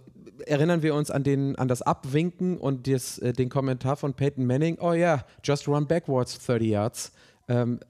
[0.46, 4.46] erinnern wir uns an, den, an das Abwinken und des, äh, den Kommentar von Peyton
[4.46, 7.12] Manning, oh ja, yeah, just run backwards 30 yards.
[7.48, 7.80] Ähm,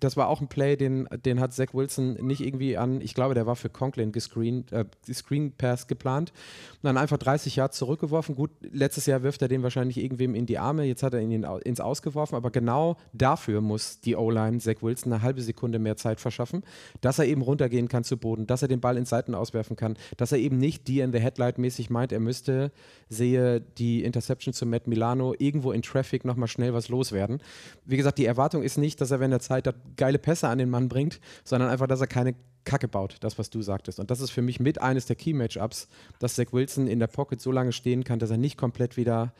[0.00, 3.34] das war auch ein Play, den, den hat Zach Wilson nicht irgendwie an, ich glaube,
[3.34, 6.32] der war für Conklin gescreened, äh, Screen Pass geplant
[6.74, 8.34] und dann einfach 30 Yards zurückgeworfen.
[8.34, 11.44] Gut, letztes Jahr wirft er den wahrscheinlich irgendwem in die Arme, jetzt hat er ihn
[11.64, 16.20] ins Ausgeworfen, aber genau dafür muss die O-Line Zach Wilson eine halbe Sekunde mehr Zeit
[16.20, 16.62] verschaffen,
[17.00, 19.96] dass er eben runtergehen kann zu Boden, dass er den Ball in Seiten auswerfen kann,
[20.18, 22.70] dass er eben nicht die in the Headlight mäßig meint, er müsste,
[23.08, 27.40] sehe die Interception zu Matt Milano, irgendwo in Traffic nochmal schnell was loswerden.
[27.86, 30.48] Wie gesagt, die Erwartung ist nicht, nicht, dass er, wenn er Zeit hat, geile Pässe
[30.48, 32.34] an den Mann bringt, sondern einfach, dass er keine
[32.64, 34.00] Kacke baut, das, was du sagtest.
[34.00, 35.88] Und das ist für mich mit eines der Key-Matchups,
[36.18, 39.32] dass Zach Wilson in der Pocket so lange stehen kann, dass er nicht komplett wieder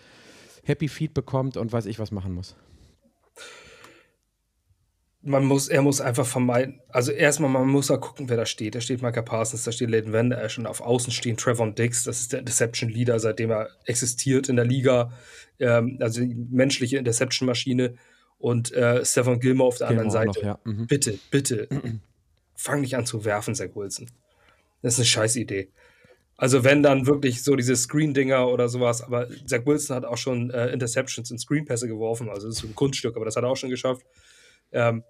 [0.63, 2.55] Happy Feed bekommt und weiß ich was machen muss.
[5.23, 8.75] Man muss, er muss einfach vermeiden, also erstmal, man muss da gucken, wer da steht.
[8.75, 12.05] Da steht Micah Parsons, da steht Leighton Vander Esch und auf Außen stehen Trevor Dix,
[12.05, 15.13] das ist der Interception-Leader, seitdem er existiert in der Liga,
[15.59, 17.97] ähm, also die menschliche Interception-Maschine
[18.41, 20.47] und äh, Stefan Gilmer auf der Gilmore anderen Seite.
[20.47, 20.59] Noch, ja.
[20.65, 20.87] mhm.
[20.87, 21.69] Bitte, bitte,
[22.55, 24.11] fang nicht an zu werfen, Zach Wilson.
[24.83, 25.71] Das ist eine scheiß Idee.
[26.39, 30.49] Also wenn dann wirklich so diese Screen-Dinger oder sowas, aber Zach Wilson hat auch schon
[30.51, 33.57] äh, Interceptions und Screenpässe geworfen, also das ist ein Kunststück, aber das hat er auch
[33.57, 34.07] schon geschafft.
[34.73, 35.05] Ähm,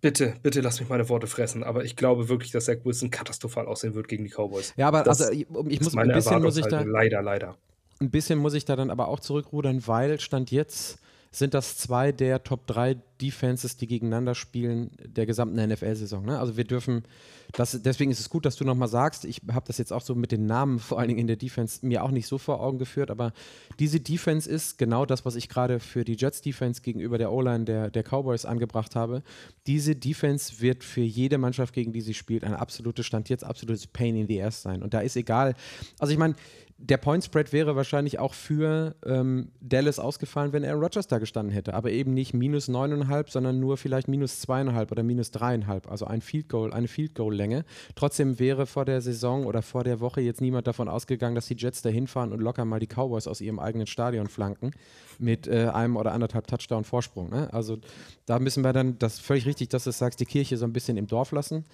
[0.00, 3.66] bitte, bitte lass mich meine Worte fressen, aber ich glaube wirklich, dass Zach Wilson katastrophal
[3.66, 4.74] aussehen wird gegen die Cowboys.
[4.76, 7.56] Ja, aber das also ich, ich muss ein bisschen muss ich da leider, leider.
[8.00, 10.98] Ein bisschen muss ich da dann aber auch zurückrudern, weil stand jetzt
[11.30, 16.24] sind das zwei der Top 3 Defenses, die gegeneinander spielen der gesamten NFL-Saison.
[16.24, 16.38] Ne?
[16.38, 17.04] Also wir dürfen,
[17.52, 20.14] das, deswegen ist es gut, dass du nochmal sagst, ich habe das jetzt auch so
[20.14, 22.78] mit den Namen vor allen Dingen in der Defense mir auch nicht so vor Augen
[22.78, 23.32] geführt, aber
[23.78, 27.90] diese Defense ist genau das, was ich gerade für die Jets-Defense gegenüber der O-Line der,
[27.90, 29.22] der Cowboys angebracht habe.
[29.66, 33.86] Diese Defense wird für jede Mannschaft, gegen die sie spielt, ein absolutes Stand jetzt, absolutes
[33.86, 34.82] Pain in the Ass sein.
[34.82, 35.54] Und da ist egal,
[35.98, 36.34] also ich meine,
[36.82, 41.52] der Point Spread wäre wahrscheinlich auch für ähm, Dallas ausgefallen, wenn Aaron Rodgers da gestanden
[41.52, 46.06] hätte, aber eben nicht minus 9,5, sondern nur vielleicht minus 2,5 oder minus 3,5, also
[46.06, 47.64] ein Field Goal, eine Field Goal Länge.
[47.94, 51.56] Trotzdem wäre vor der Saison oder vor der Woche jetzt niemand davon ausgegangen, dass die
[51.56, 54.72] Jets da hinfahren und locker mal die Cowboys aus ihrem eigenen Stadion flanken
[55.18, 57.30] mit äh, einem oder anderthalb Touchdown Vorsprung.
[57.30, 57.52] Ne?
[57.52, 57.78] Also
[58.26, 60.72] da müssen wir dann, das ist völlig richtig, dass du sagst, die Kirche so ein
[60.72, 61.64] bisschen im Dorf lassen.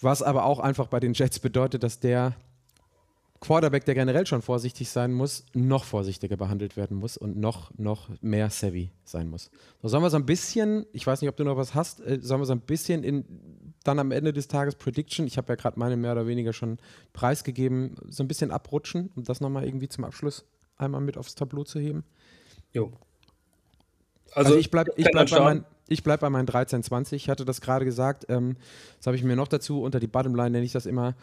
[0.00, 2.36] Was aber auch einfach bei den Jets bedeutet, dass der
[3.40, 8.08] Quarterback, der generell schon vorsichtig sein muss, noch vorsichtiger behandelt werden muss und noch, noch
[8.20, 9.50] mehr savvy sein muss.
[9.80, 12.18] So, sollen wir so ein bisschen, ich weiß nicht, ob du noch was hast, äh,
[12.20, 13.24] sollen wir so ein bisschen in
[13.84, 16.78] dann am Ende des Tages Prediction, ich habe ja gerade meine mehr oder weniger schon
[17.12, 20.44] preisgegeben, so ein bisschen abrutschen, um das nochmal irgendwie zum Abschluss
[20.76, 22.04] einmal mit aufs Tableau zu heben?
[22.72, 22.92] Jo.
[24.32, 27.14] Also, also ich bleibe ich bleib bei, mein, bleib bei meinen 13,20.
[27.14, 28.26] Ich hatte das gerade gesagt.
[28.28, 28.56] Ähm,
[28.98, 29.82] das habe ich mir noch dazu.
[29.82, 31.14] Unter die Bottomline nenne ich das immer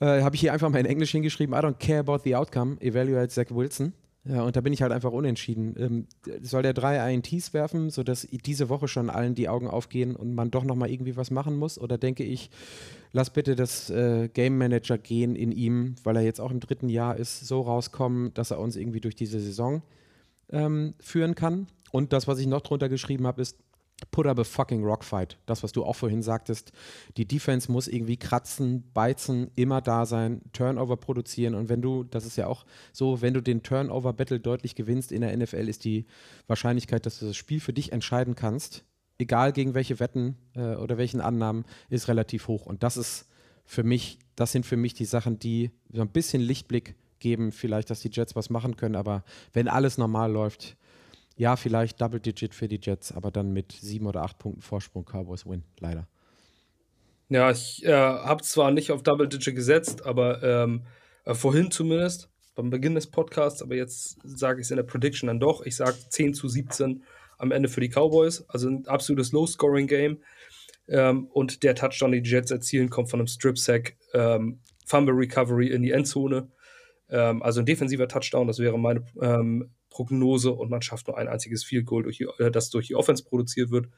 [0.00, 2.76] äh, habe ich hier einfach mal in Englisch hingeschrieben, I don't care about the outcome,
[2.80, 3.92] evaluate Zach Wilson.
[4.24, 5.74] Ja, und da bin ich halt einfach unentschieden.
[5.78, 6.06] Ähm,
[6.42, 10.50] soll der drei INTs werfen, sodass diese Woche schon allen die Augen aufgehen und man
[10.50, 11.78] doch nochmal irgendwie was machen muss?
[11.78, 12.50] Oder denke ich,
[13.12, 16.90] lass bitte das äh, Game Manager gehen in ihm, weil er jetzt auch im dritten
[16.90, 19.82] Jahr ist, so rauskommen, dass er uns irgendwie durch diese Saison
[20.50, 21.68] ähm, führen kann?
[21.90, 23.58] und das, was ich noch drunter geschrieben habe, ist
[24.10, 25.38] put up a fucking rock fight.
[25.46, 26.72] Das, was du auch vorhin sagtest.
[27.16, 31.54] Die Defense muss irgendwie kratzen, beizen, immer da sein, Turnover produzieren.
[31.54, 35.22] Und wenn du, das ist ja auch so, wenn du den Turnover-Battle deutlich gewinnst in
[35.22, 36.06] der NFL, ist die
[36.46, 38.84] Wahrscheinlichkeit, dass du das Spiel für dich entscheiden kannst,
[39.18, 42.66] egal gegen welche Wetten äh, oder welchen Annahmen, ist relativ hoch.
[42.66, 43.26] Und das ist
[43.64, 47.90] für mich, das sind für mich die Sachen, die so ein bisschen Lichtblick geben, vielleicht,
[47.90, 48.94] dass die Jets was machen können.
[48.94, 50.76] Aber wenn alles normal läuft,
[51.38, 55.04] ja, vielleicht Double Digit für die Jets, aber dann mit sieben oder acht Punkten Vorsprung
[55.04, 56.06] Cowboys win, leider.
[57.28, 60.82] Ja, ich äh, habe zwar nicht auf Double Digit gesetzt, aber ähm,
[61.24, 65.28] äh, vorhin zumindest, beim Beginn des Podcasts, aber jetzt sage ich es in der Prediction
[65.28, 65.64] dann doch.
[65.64, 67.04] Ich sage 10 zu 17
[67.38, 70.18] am Ende für die Cowboys, also ein absolutes Low-Scoring-Game.
[70.88, 75.68] Ähm, und der Touchdown, den die Jets erzielen, kommt von einem Strip-Sack, ähm, Fumble Recovery
[75.68, 76.50] in die Endzone.
[77.10, 81.28] Ähm, also ein defensiver Touchdown, das wäre meine ähm, Prognose und man schafft nur ein
[81.28, 83.88] einziges Field Goal, durch die, äh, das durch die Offense produziert wird.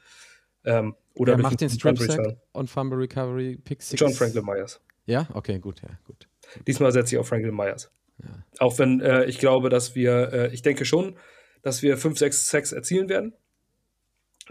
[0.65, 4.01] Ähm, oder Wer macht den Strip Sack und Fumble Recovery Pick Six?
[4.01, 4.81] John Franklin Myers.
[5.07, 6.29] Ja, okay, gut, ja, gut.
[6.67, 7.91] Diesmal setze ich auf Franklin Myers.
[8.23, 8.29] Ja.
[8.59, 11.17] Auch wenn äh, ich glaube, dass wir, äh, ich denke schon,
[11.63, 13.33] dass wir 5, 6 Sacks erzielen werden.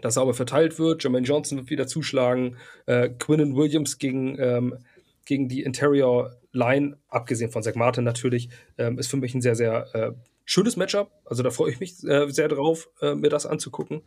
[0.02, 1.04] Dass sauber verteilt wird.
[1.04, 2.58] Jermaine Johnson wird wieder zuschlagen.
[2.86, 4.78] Äh, Quinnen Williams gegen, ähm,
[5.26, 9.56] gegen die Interior Line, abgesehen von Zach Martin natürlich, ähm, ist für mich ein sehr,
[9.56, 10.12] sehr äh,
[10.50, 11.12] schönes Matchup.
[11.26, 14.02] Also da freue ich mich äh, sehr drauf, äh, mir das anzugucken.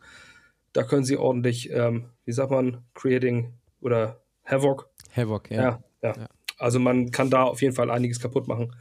[0.73, 4.89] Da können sie ordentlich, ähm, wie sagt man, Creating oder Havoc.
[5.15, 5.61] Havoc, ja.
[5.61, 6.15] Ja, ja.
[6.17, 6.27] ja.
[6.57, 8.75] Also man kann da auf jeden Fall einiges kaputt machen.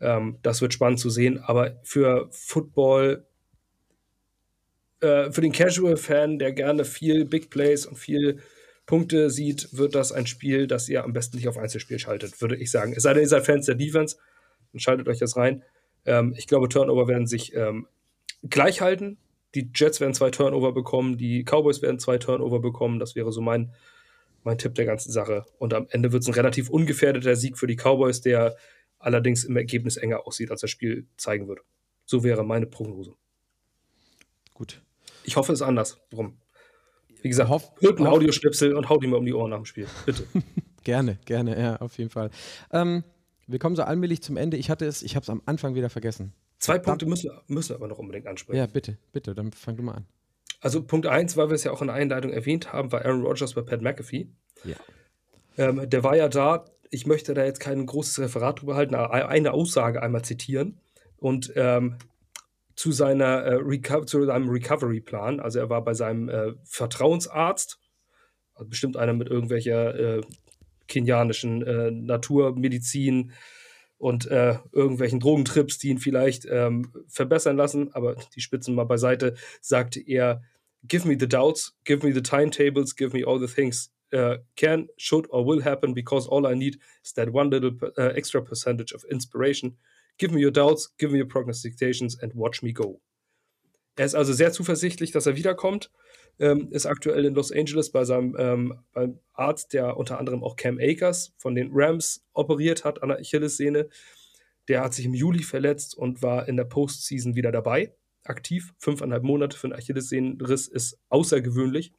[0.00, 1.38] Ähm, das wird spannend zu sehen.
[1.38, 3.26] Aber für Football,
[5.00, 8.38] äh, für den Casual-Fan, der gerne viel Big Plays und viel
[8.86, 12.54] Punkte sieht, wird das ein Spiel, das ihr am besten nicht auf Einzelspiel schaltet, würde
[12.56, 12.92] ich sagen.
[12.96, 14.16] Es sei denn, ihr seid Fans der Defense,
[14.72, 15.64] dann schaltet euch das rein.
[16.06, 17.86] Ähm, ich glaube, Turnover werden sich ähm,
[18.42, 19.18] gleich halten.
[19.54, 22.98] Die Jets werden zwei Turnover bekommen, die Cowboys werden zwei Turnover bekommen.
[22.98, 23.72] Das wäre so mein,
[24.42, 25.44] mein Tipp der ganzen Sache.
[25.58, 28.56] Und am Ende wird es ein relativ ungefährdeter Sieg für die Cowboys, der
[28.98, 31.60] allerdings im Ergebnis enger aussieht, als das Spiel zeigen wird.
[32.04, 33.14] So wäre meine Prognose.
[34.54, 34.82] Gut.
[35.24, 36.00] Ich hoffe, es ist anders.
[36.10, 36.36] Warum?
[37.22, 39.64] Wie gesagt, hoff, hört einen Audioschnipsel und haut ihm mal um die Ohren nach dem
[39.64, 39.86] Spiel.
[40.04, 40.26] Bitte.
[40.84, 42.30] gerne, gerne, ja, auf jeden Fall.
[42.70, 43.02] Ähm,
[43.46, 44.56] wir kommen so allmählich zum Ende.
[44.56, 46.32] Ich hatte es, ich habe es am Anfang wieder vergessen.
[46.58, 48.58] Zwei Punkte müssen, müssen wir aber noch unbedingt ansprechen.
[48.58, 50.06] Ja, bitte, bitte, dann fang du mal an.
[50.60, 53.22] Also Punkt 1, weil wir es ja auch in der Einleitung erwähnt haben, war Aaron
[53.22, 54.28] Rodgers bei Pat McAfee.
[54.64, 54.76] Ja.
[55.58, 56.64] Ähm, der war ja da.
[56.90, 60.80] Ich möchte da jetzt kein großes Referat drüber halten, aber eine Aussage einmal zitieren.
[61.18, 61.96] Und ähm,
[62.76, 67.78] zu, seiner, äh, zu seinem Recovery-Plan, also er war bei seinem äh, Vertrauensarzt,
[68.54, 70.20] also bestimmt einer mit irgendwelcher äh,
[70.86, 73.32] kenianischen äh, Naturmedizin
[73.98, 79.34] und äh, irgendwelchen Drogentrips, die ihn vielleicht ähm, verbessern lassen, aber die Spitzen mal beiseite,
[79.60, 80.42] sagte er,
[80.86, 84.88] give me the doubts, give me the timetables, give me all the things uh, can,
[84.96, 88.92] should or will happen because all I need is that one little uh, extra percentage
[88.92, 89.76] of inspiration.
[90.18, 93.00] Give me your doubts, give me your prognostications and watch me go.
[93.96, 95.90] Er ist also sehr zuversichtlich, dass er wiederkommt
[96.38, 100.56] ähm, ist aktuell in Los Angeles bei seinem ähm, beim Arzt, der unter anderem auch
[100.56, 103.88] Cam Akers von den Rams operiert hat an der Achillessehne.
[104.68, 107.92] Der hat sich im Juli verletzt und war in der Postseason wieder dabei,
[108.24, 108.72] aktiv.
[108.78, 111.92] Fünfeinhalb Monate für einen Achillessehnenriss ist außergewöhnlich.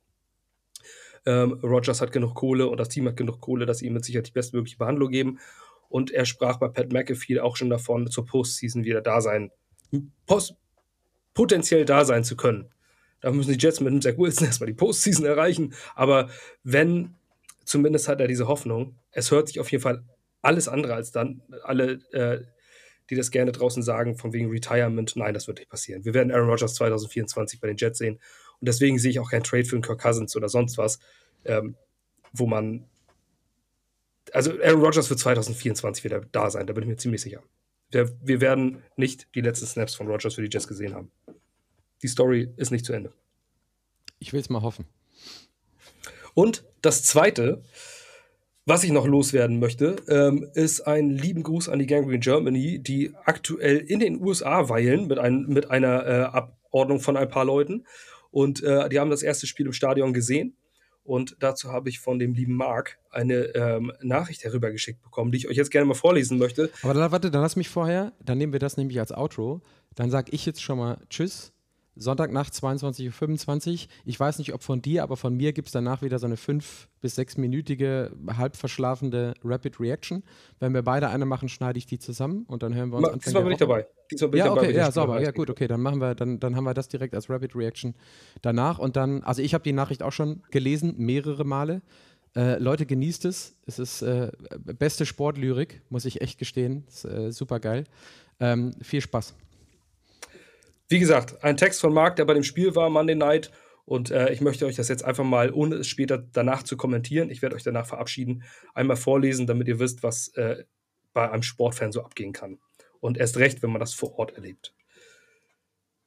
[1.26, 4.06] Ähm, Rogers hat genug Kohle und das Team hat genug Kohle, dass sie ihm mit
[4.06, 5.40] Sicherheit die bestmögliche Behandlung geben.
[5.88, 9.52] Und er sprach bei Pat McAfee auch schon davon, zur Postseason wieder da sein,
[10.26, 10.56] post
[11.36, 12.72] potenziell da sein zu können.
[13.22, 15.76] Da müssen die Jets mit dem Zach Wilson erstmal die Postseason erreichen.
[15.94, 16.30] Aber
[16.64, 17.14] wenn,
[17.64, 20.04] zumindest hat er diese Hoffnung, es hört sich auf jeden Fall
[20.42, 22.44] alles andere als dann alle, äh,
[23.10, 25.16] die das gerne draußen sagen, von wegen Retirement.
[25.16, 26.06] Nein, das wird nicht passieren.
[26.06, 28.20] Wir werden Aaron Rodgers 2024 bei den Jets sehen.
[28.60, 31.00] Und deswegen sehe ich auch keinen Trade für einen Kirk Cousins oder sonst was,
[31.44, 31.76] ähm,
[32.34, 32.86] wo man.
[34.32, 37.44] Also Aaron Rodgers wird 2024 wieder da sein, da bin ich mir ziemlich sicher.
[37.92, 41.12] Wir, wir werden nicht die letzten Snaps von Rodgers für die Jets gesehen haben
[42.06, 43.12] die Story ist nicht zu Ende.
[44.20, 44.86] Ich will es mal hoffen.
[46.36, 47.64] Und das Zweite,
[48.66, 53.14] was ich noch loswerden möchte, ähm, ist ein lieben Gruß an die Gangrene Germany, die
[53.24, 57.86] aktuell in den USA weilen mit, ein, mit einer äh, Abordnung von ein paar Leuten.
[58.30, 60.56] Und äh, die haben das erste Spiel im Stadion gesehen.
[61.06, 65.48] Und dazu habe ich von dem lieben Marc eine ähm, Nachricht herübergeschickt bekommen, die ich
[65.48, 66.72] euch jetzt gerne mal vorlesen möchte.
[66.82, 69.62] Aber dann, warte, dann lass mich vorher, dann nehmen wir das nämlich als Outro.
[69.94, 71.55] Dann sage ich jetzt schon mal Tschüss
[71.96, 73.90] Sonntagnacht 22.25 Uhr.
[74.06, 76.38] Ich weiß nicht, ob von dir, aber von mir gibt es danach wieder so eine
[76.38, 80.24] fünf- bis sechsminütige, halb verschlafende Rapid Reaction.
[80.60, 83.20] Wenn wir beide eine machen, schneide ich die zusammen und dann hören wir uns an.
[83.20, 83.88] Diesmal bin ich dabei.
[84.12, 85.22] Diesmal bin ja, ich dabei, okay, ja, sauber.
[85.22, 87.96] Ja, gut, okay, dann machen wir, dann, dann haben wir das direkt als Rapid Reaction
[88.42, 88.80] danach.
[88.80, 91.82] Und dann, also ich habe die Nachricht auch schon gelesen, mehrere Male.
[92.36, 93.56] Äh, Leute, genießt es.
[93.66, 96.84] Es ist äh, beste Sportlyrik, muss ich echt gestehen.
[96.88, 97.86] Ist, äh, super geil.
[98.40, 99.34] Ähm, viel Spaß.
[100.88, 103.52] Wie gesagt, ein Text von Marc, der bei dem Spiel war, Monday Night.
[103.86, 107.30] Und äh, ich möchte euch das jetzt einfach mal, ohne es später danach zu kommentieren,
[107.30, 110.64] ich werde euch danach verabschieden, einmal vorlesen, damit ihr wisst, was äh,
[111.14, 112.60] bei einem Sportfan so abgehen kann.
[113.00, 114.74] Und erst recht, wenn man das vor Ort erlebt.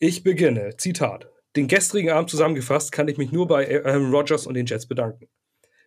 [0.00, 1.28] Ich beginne, Zitat.
[1.56, 5.28] Den gestrigen Abend zusammengefasst kann ich mich nur bei Aaron Rodgers und den Jets bedanken.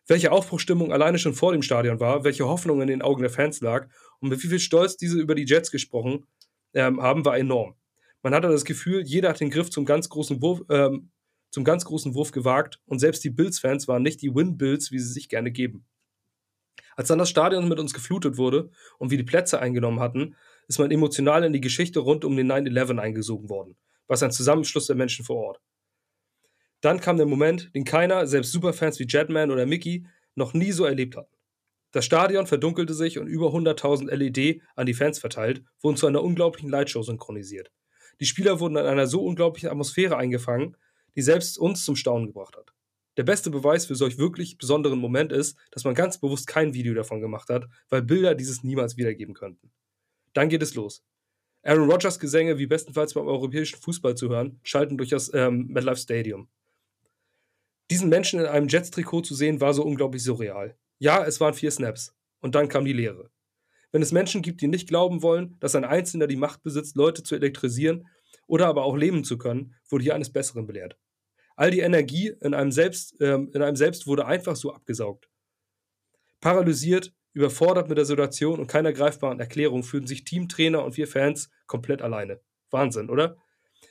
[0.07, 3.61] Welche Aufbruchstimmung alleine schon vor dem Stadion war, welche Hoffnung in den Augen der Fans
[3.61, 3.87] lag
[4.19, 6.25] und mit wie viel Stolz diese über die Jets gesprochen
[6.73, 7.75] ähm, haben, war enorm.
[8.23, 11.11] Man hatte das Gefühl, jeder hat den Griff zum ganz großen Wurf, ähm,
[11.49, 15.11] zum ganz großen Wurf gewagt und selbst die Bills-Fans waren nicht die Win-Bills, wie sie
[15.11, 15.85] sich gerne geben.
[16.95, 18.69] Als dann das Stadion mit uns geflutet wurde
[18.99, 20.35] und wir die Plätze eingenommen hatten,
[20.67, 23.75] ist man emotional in die Geschichte rund um den 9-11 eingesogen worden,
[24.07, 25.61] was ein Zusammenschluss der Menschen vor Ort.
[26.81, 30.05] Dann kam der Moment, den keiner, selbst Superfans wie Jetman oder Mickey,
[30.35, 31.35] noch nie so erlebt hatten.
[31.91, 36.23] Das Stadion verdunkelte sich und über 100.000 LED an die Fans verteilt wurden zu einer
[36.23, 37.71] unglaublichen Lightshow synchronisiert.
[38.21, 40.77] Die Spieler wurden in einer so unglaublichen Atmosphäre eingefangen,
[41.15, 42.71] die selbst uns zum Staunen gebracht hat.
[43.17, 46.93] Der beste Beweis für solch wirklich besonderen Moment ist, dass man ganz bewusst kein Video
[46.93, 49.71] davon gemacht hat, weil Bilder dieses niemals wiedergeben könnten.
[50.33, 51.03] Dann geht es los.
[51.63, 55.97] Aaron Rodgers Gesänge, wie bestenfalls beim europäischen Fußball zu hören, schalten durch das ähm, MetLife
[55.97, 56.47] Stadium.
[57.89, 60.77] Diesen Menschen in einem Jets-Trikot zu sehen, war so unglaublich surreal.
[60.99, 62.15] Ja, es waren vier Snaps.
[62.39, 63.29] Und dann kam die Leere.
[63.91, 67.23] Wenn es Menschen gibt, die nicht glauben wollen, dass ein Einzelner die Macht besitzt, Leute
[67.23, 68.07] zu elektrisieren
[68.47, 70.97] oder aber auch leben zu können, wurde hier eines Besseren belehrt.
[71.55, 75.29] All die Energie in einem selbst, ähm, in einem selbst wurde einfach so abgesaugt.
[76.39, 81.49] Paralysiert, überfordert mit der Situation und keiner greifbaren Erklärung fühlten sich Teamtrainer und wir Fans
[81.67, 82.41] komplett alleine.
[82.71, 83.37] Wahnsinn, oder?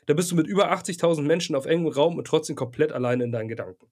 [0.07, 3.33] Da bist du mit über 80.000 Menschen auf engem Raum und trotzdem komplett alleine in
[3.33, 3.87] deinen Gedanken.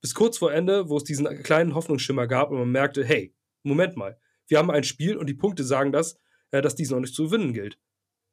[0.00, 3.96] Bis kurz vor Ende, wo es diesen kleinen Hoffnungsschimmer gab und man merkte, hey, Moment
[3.96, 4.18] mal,
[4.48, 6.18] wir haben ein Spiel und die Punkte sagen das,
[6.50, 7.78] äh, dass dies noch nicht zu gewinnen gilt.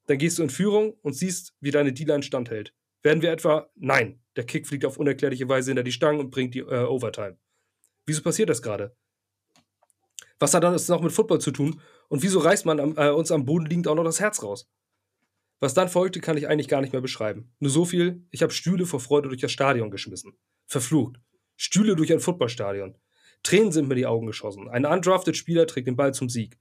[0.07, 2.73] Dann gehst du in Führung und siehst, wie deine D-Line standhält.
[3.03, 6.53] Werden wir etwa, nein, der Kick fliegt auf unerklärliche Weise hinter die Stangen und bringt
[6.53, 7.37] die äh, Overtime.
[8.05, 8.95] Wieso passiert das gerade?
[10.39, 11.81] Was hat das noch mit Football zu tun?
[12.09, 14.67] Und wieso reißt man am, äh, uns am Boden liegend auch noch das Herz raus?
[15.59, 17.53] Was dann folgte, kann ich eigentlich gar nicht mehr beschreiben.
[17.59, 20.33] Nur so viel, ich habe Stühle vor Freude durch das Stadion geschmissen.
[20.65, 21.19] Verflucht.
[21.55, 22.97] Stühle durch ein Footballstadion.
[23.43, 24.69] Tränen sind mir die Augen geschossen.
[24.69, 26.59] Ein undrafted Spieler trägt den Ball zum Sieg.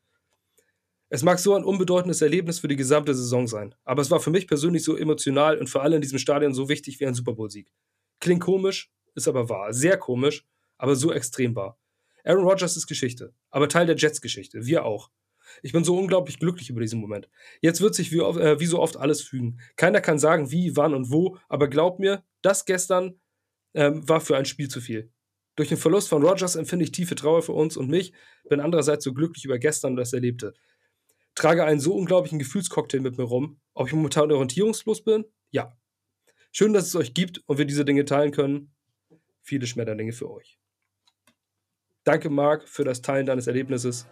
[1.09, 4.31] Es mag so ein unbedeutendes Erlebnis für die gesamte Saison sein, aber es war für
[4.31, 7.33] mich persönlich so emotional und für alle in diesem Stadion so wichtig wie ein Super
[7.33, 7.72] Bowl-Sieg.
[8.20, 9.72] Klingt komisch, ist aber wahr.
[9.72, 10.47] Sehr komisch,
[10.78, 11.78] aber so extrem wahr.
[12.24, 14.66] Aaron Rodgers ist Geschichte, aber Teil der Jets-Geschichte.
[14.66, 15.11] Wir auch.
[15.62, 17.28] Ich bin so unglaublich glücklich über diesen Moment.
[17.61, 19.59] Jetzt wird sich wie, äh, wie, so oft alles fügen.
[19.76, 23.20] Keiner kann sagen, wie, wann und wo, aber glaub mir, das gestern
[23.74, 25.12] ähm, war für ein Spiel zu viel.
[25.61, 28.14] Durch den Verlust von Rogers empfinde ich tiefe Trauer für uns und mich,
[28.48, 30.54] bin andererseits so glücklich über gestern und das Erlebte.
[31.34, 33.61] Trage einen so unglaublichen Gefühlscocktail mit mir rum.
[33.74, 35.26] Ob ich momentan orientierungslos bin?
[35.50, 35.76] Ja.
[36.50, 38.72] Schön, dass es euch gibt und wir diese Dinge teilen können.
[39.42, 40.58] Viele Schmetterlinge für euch.
[42.04, 44.06] Danke, Marc, für das Teilen deines Erlebnisses.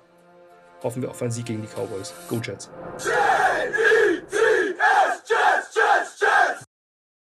[0.83, 2.13] Hoffen wir auf einen Sieg gegen die Cowboys.
[2.29, 2.69] Go Jets!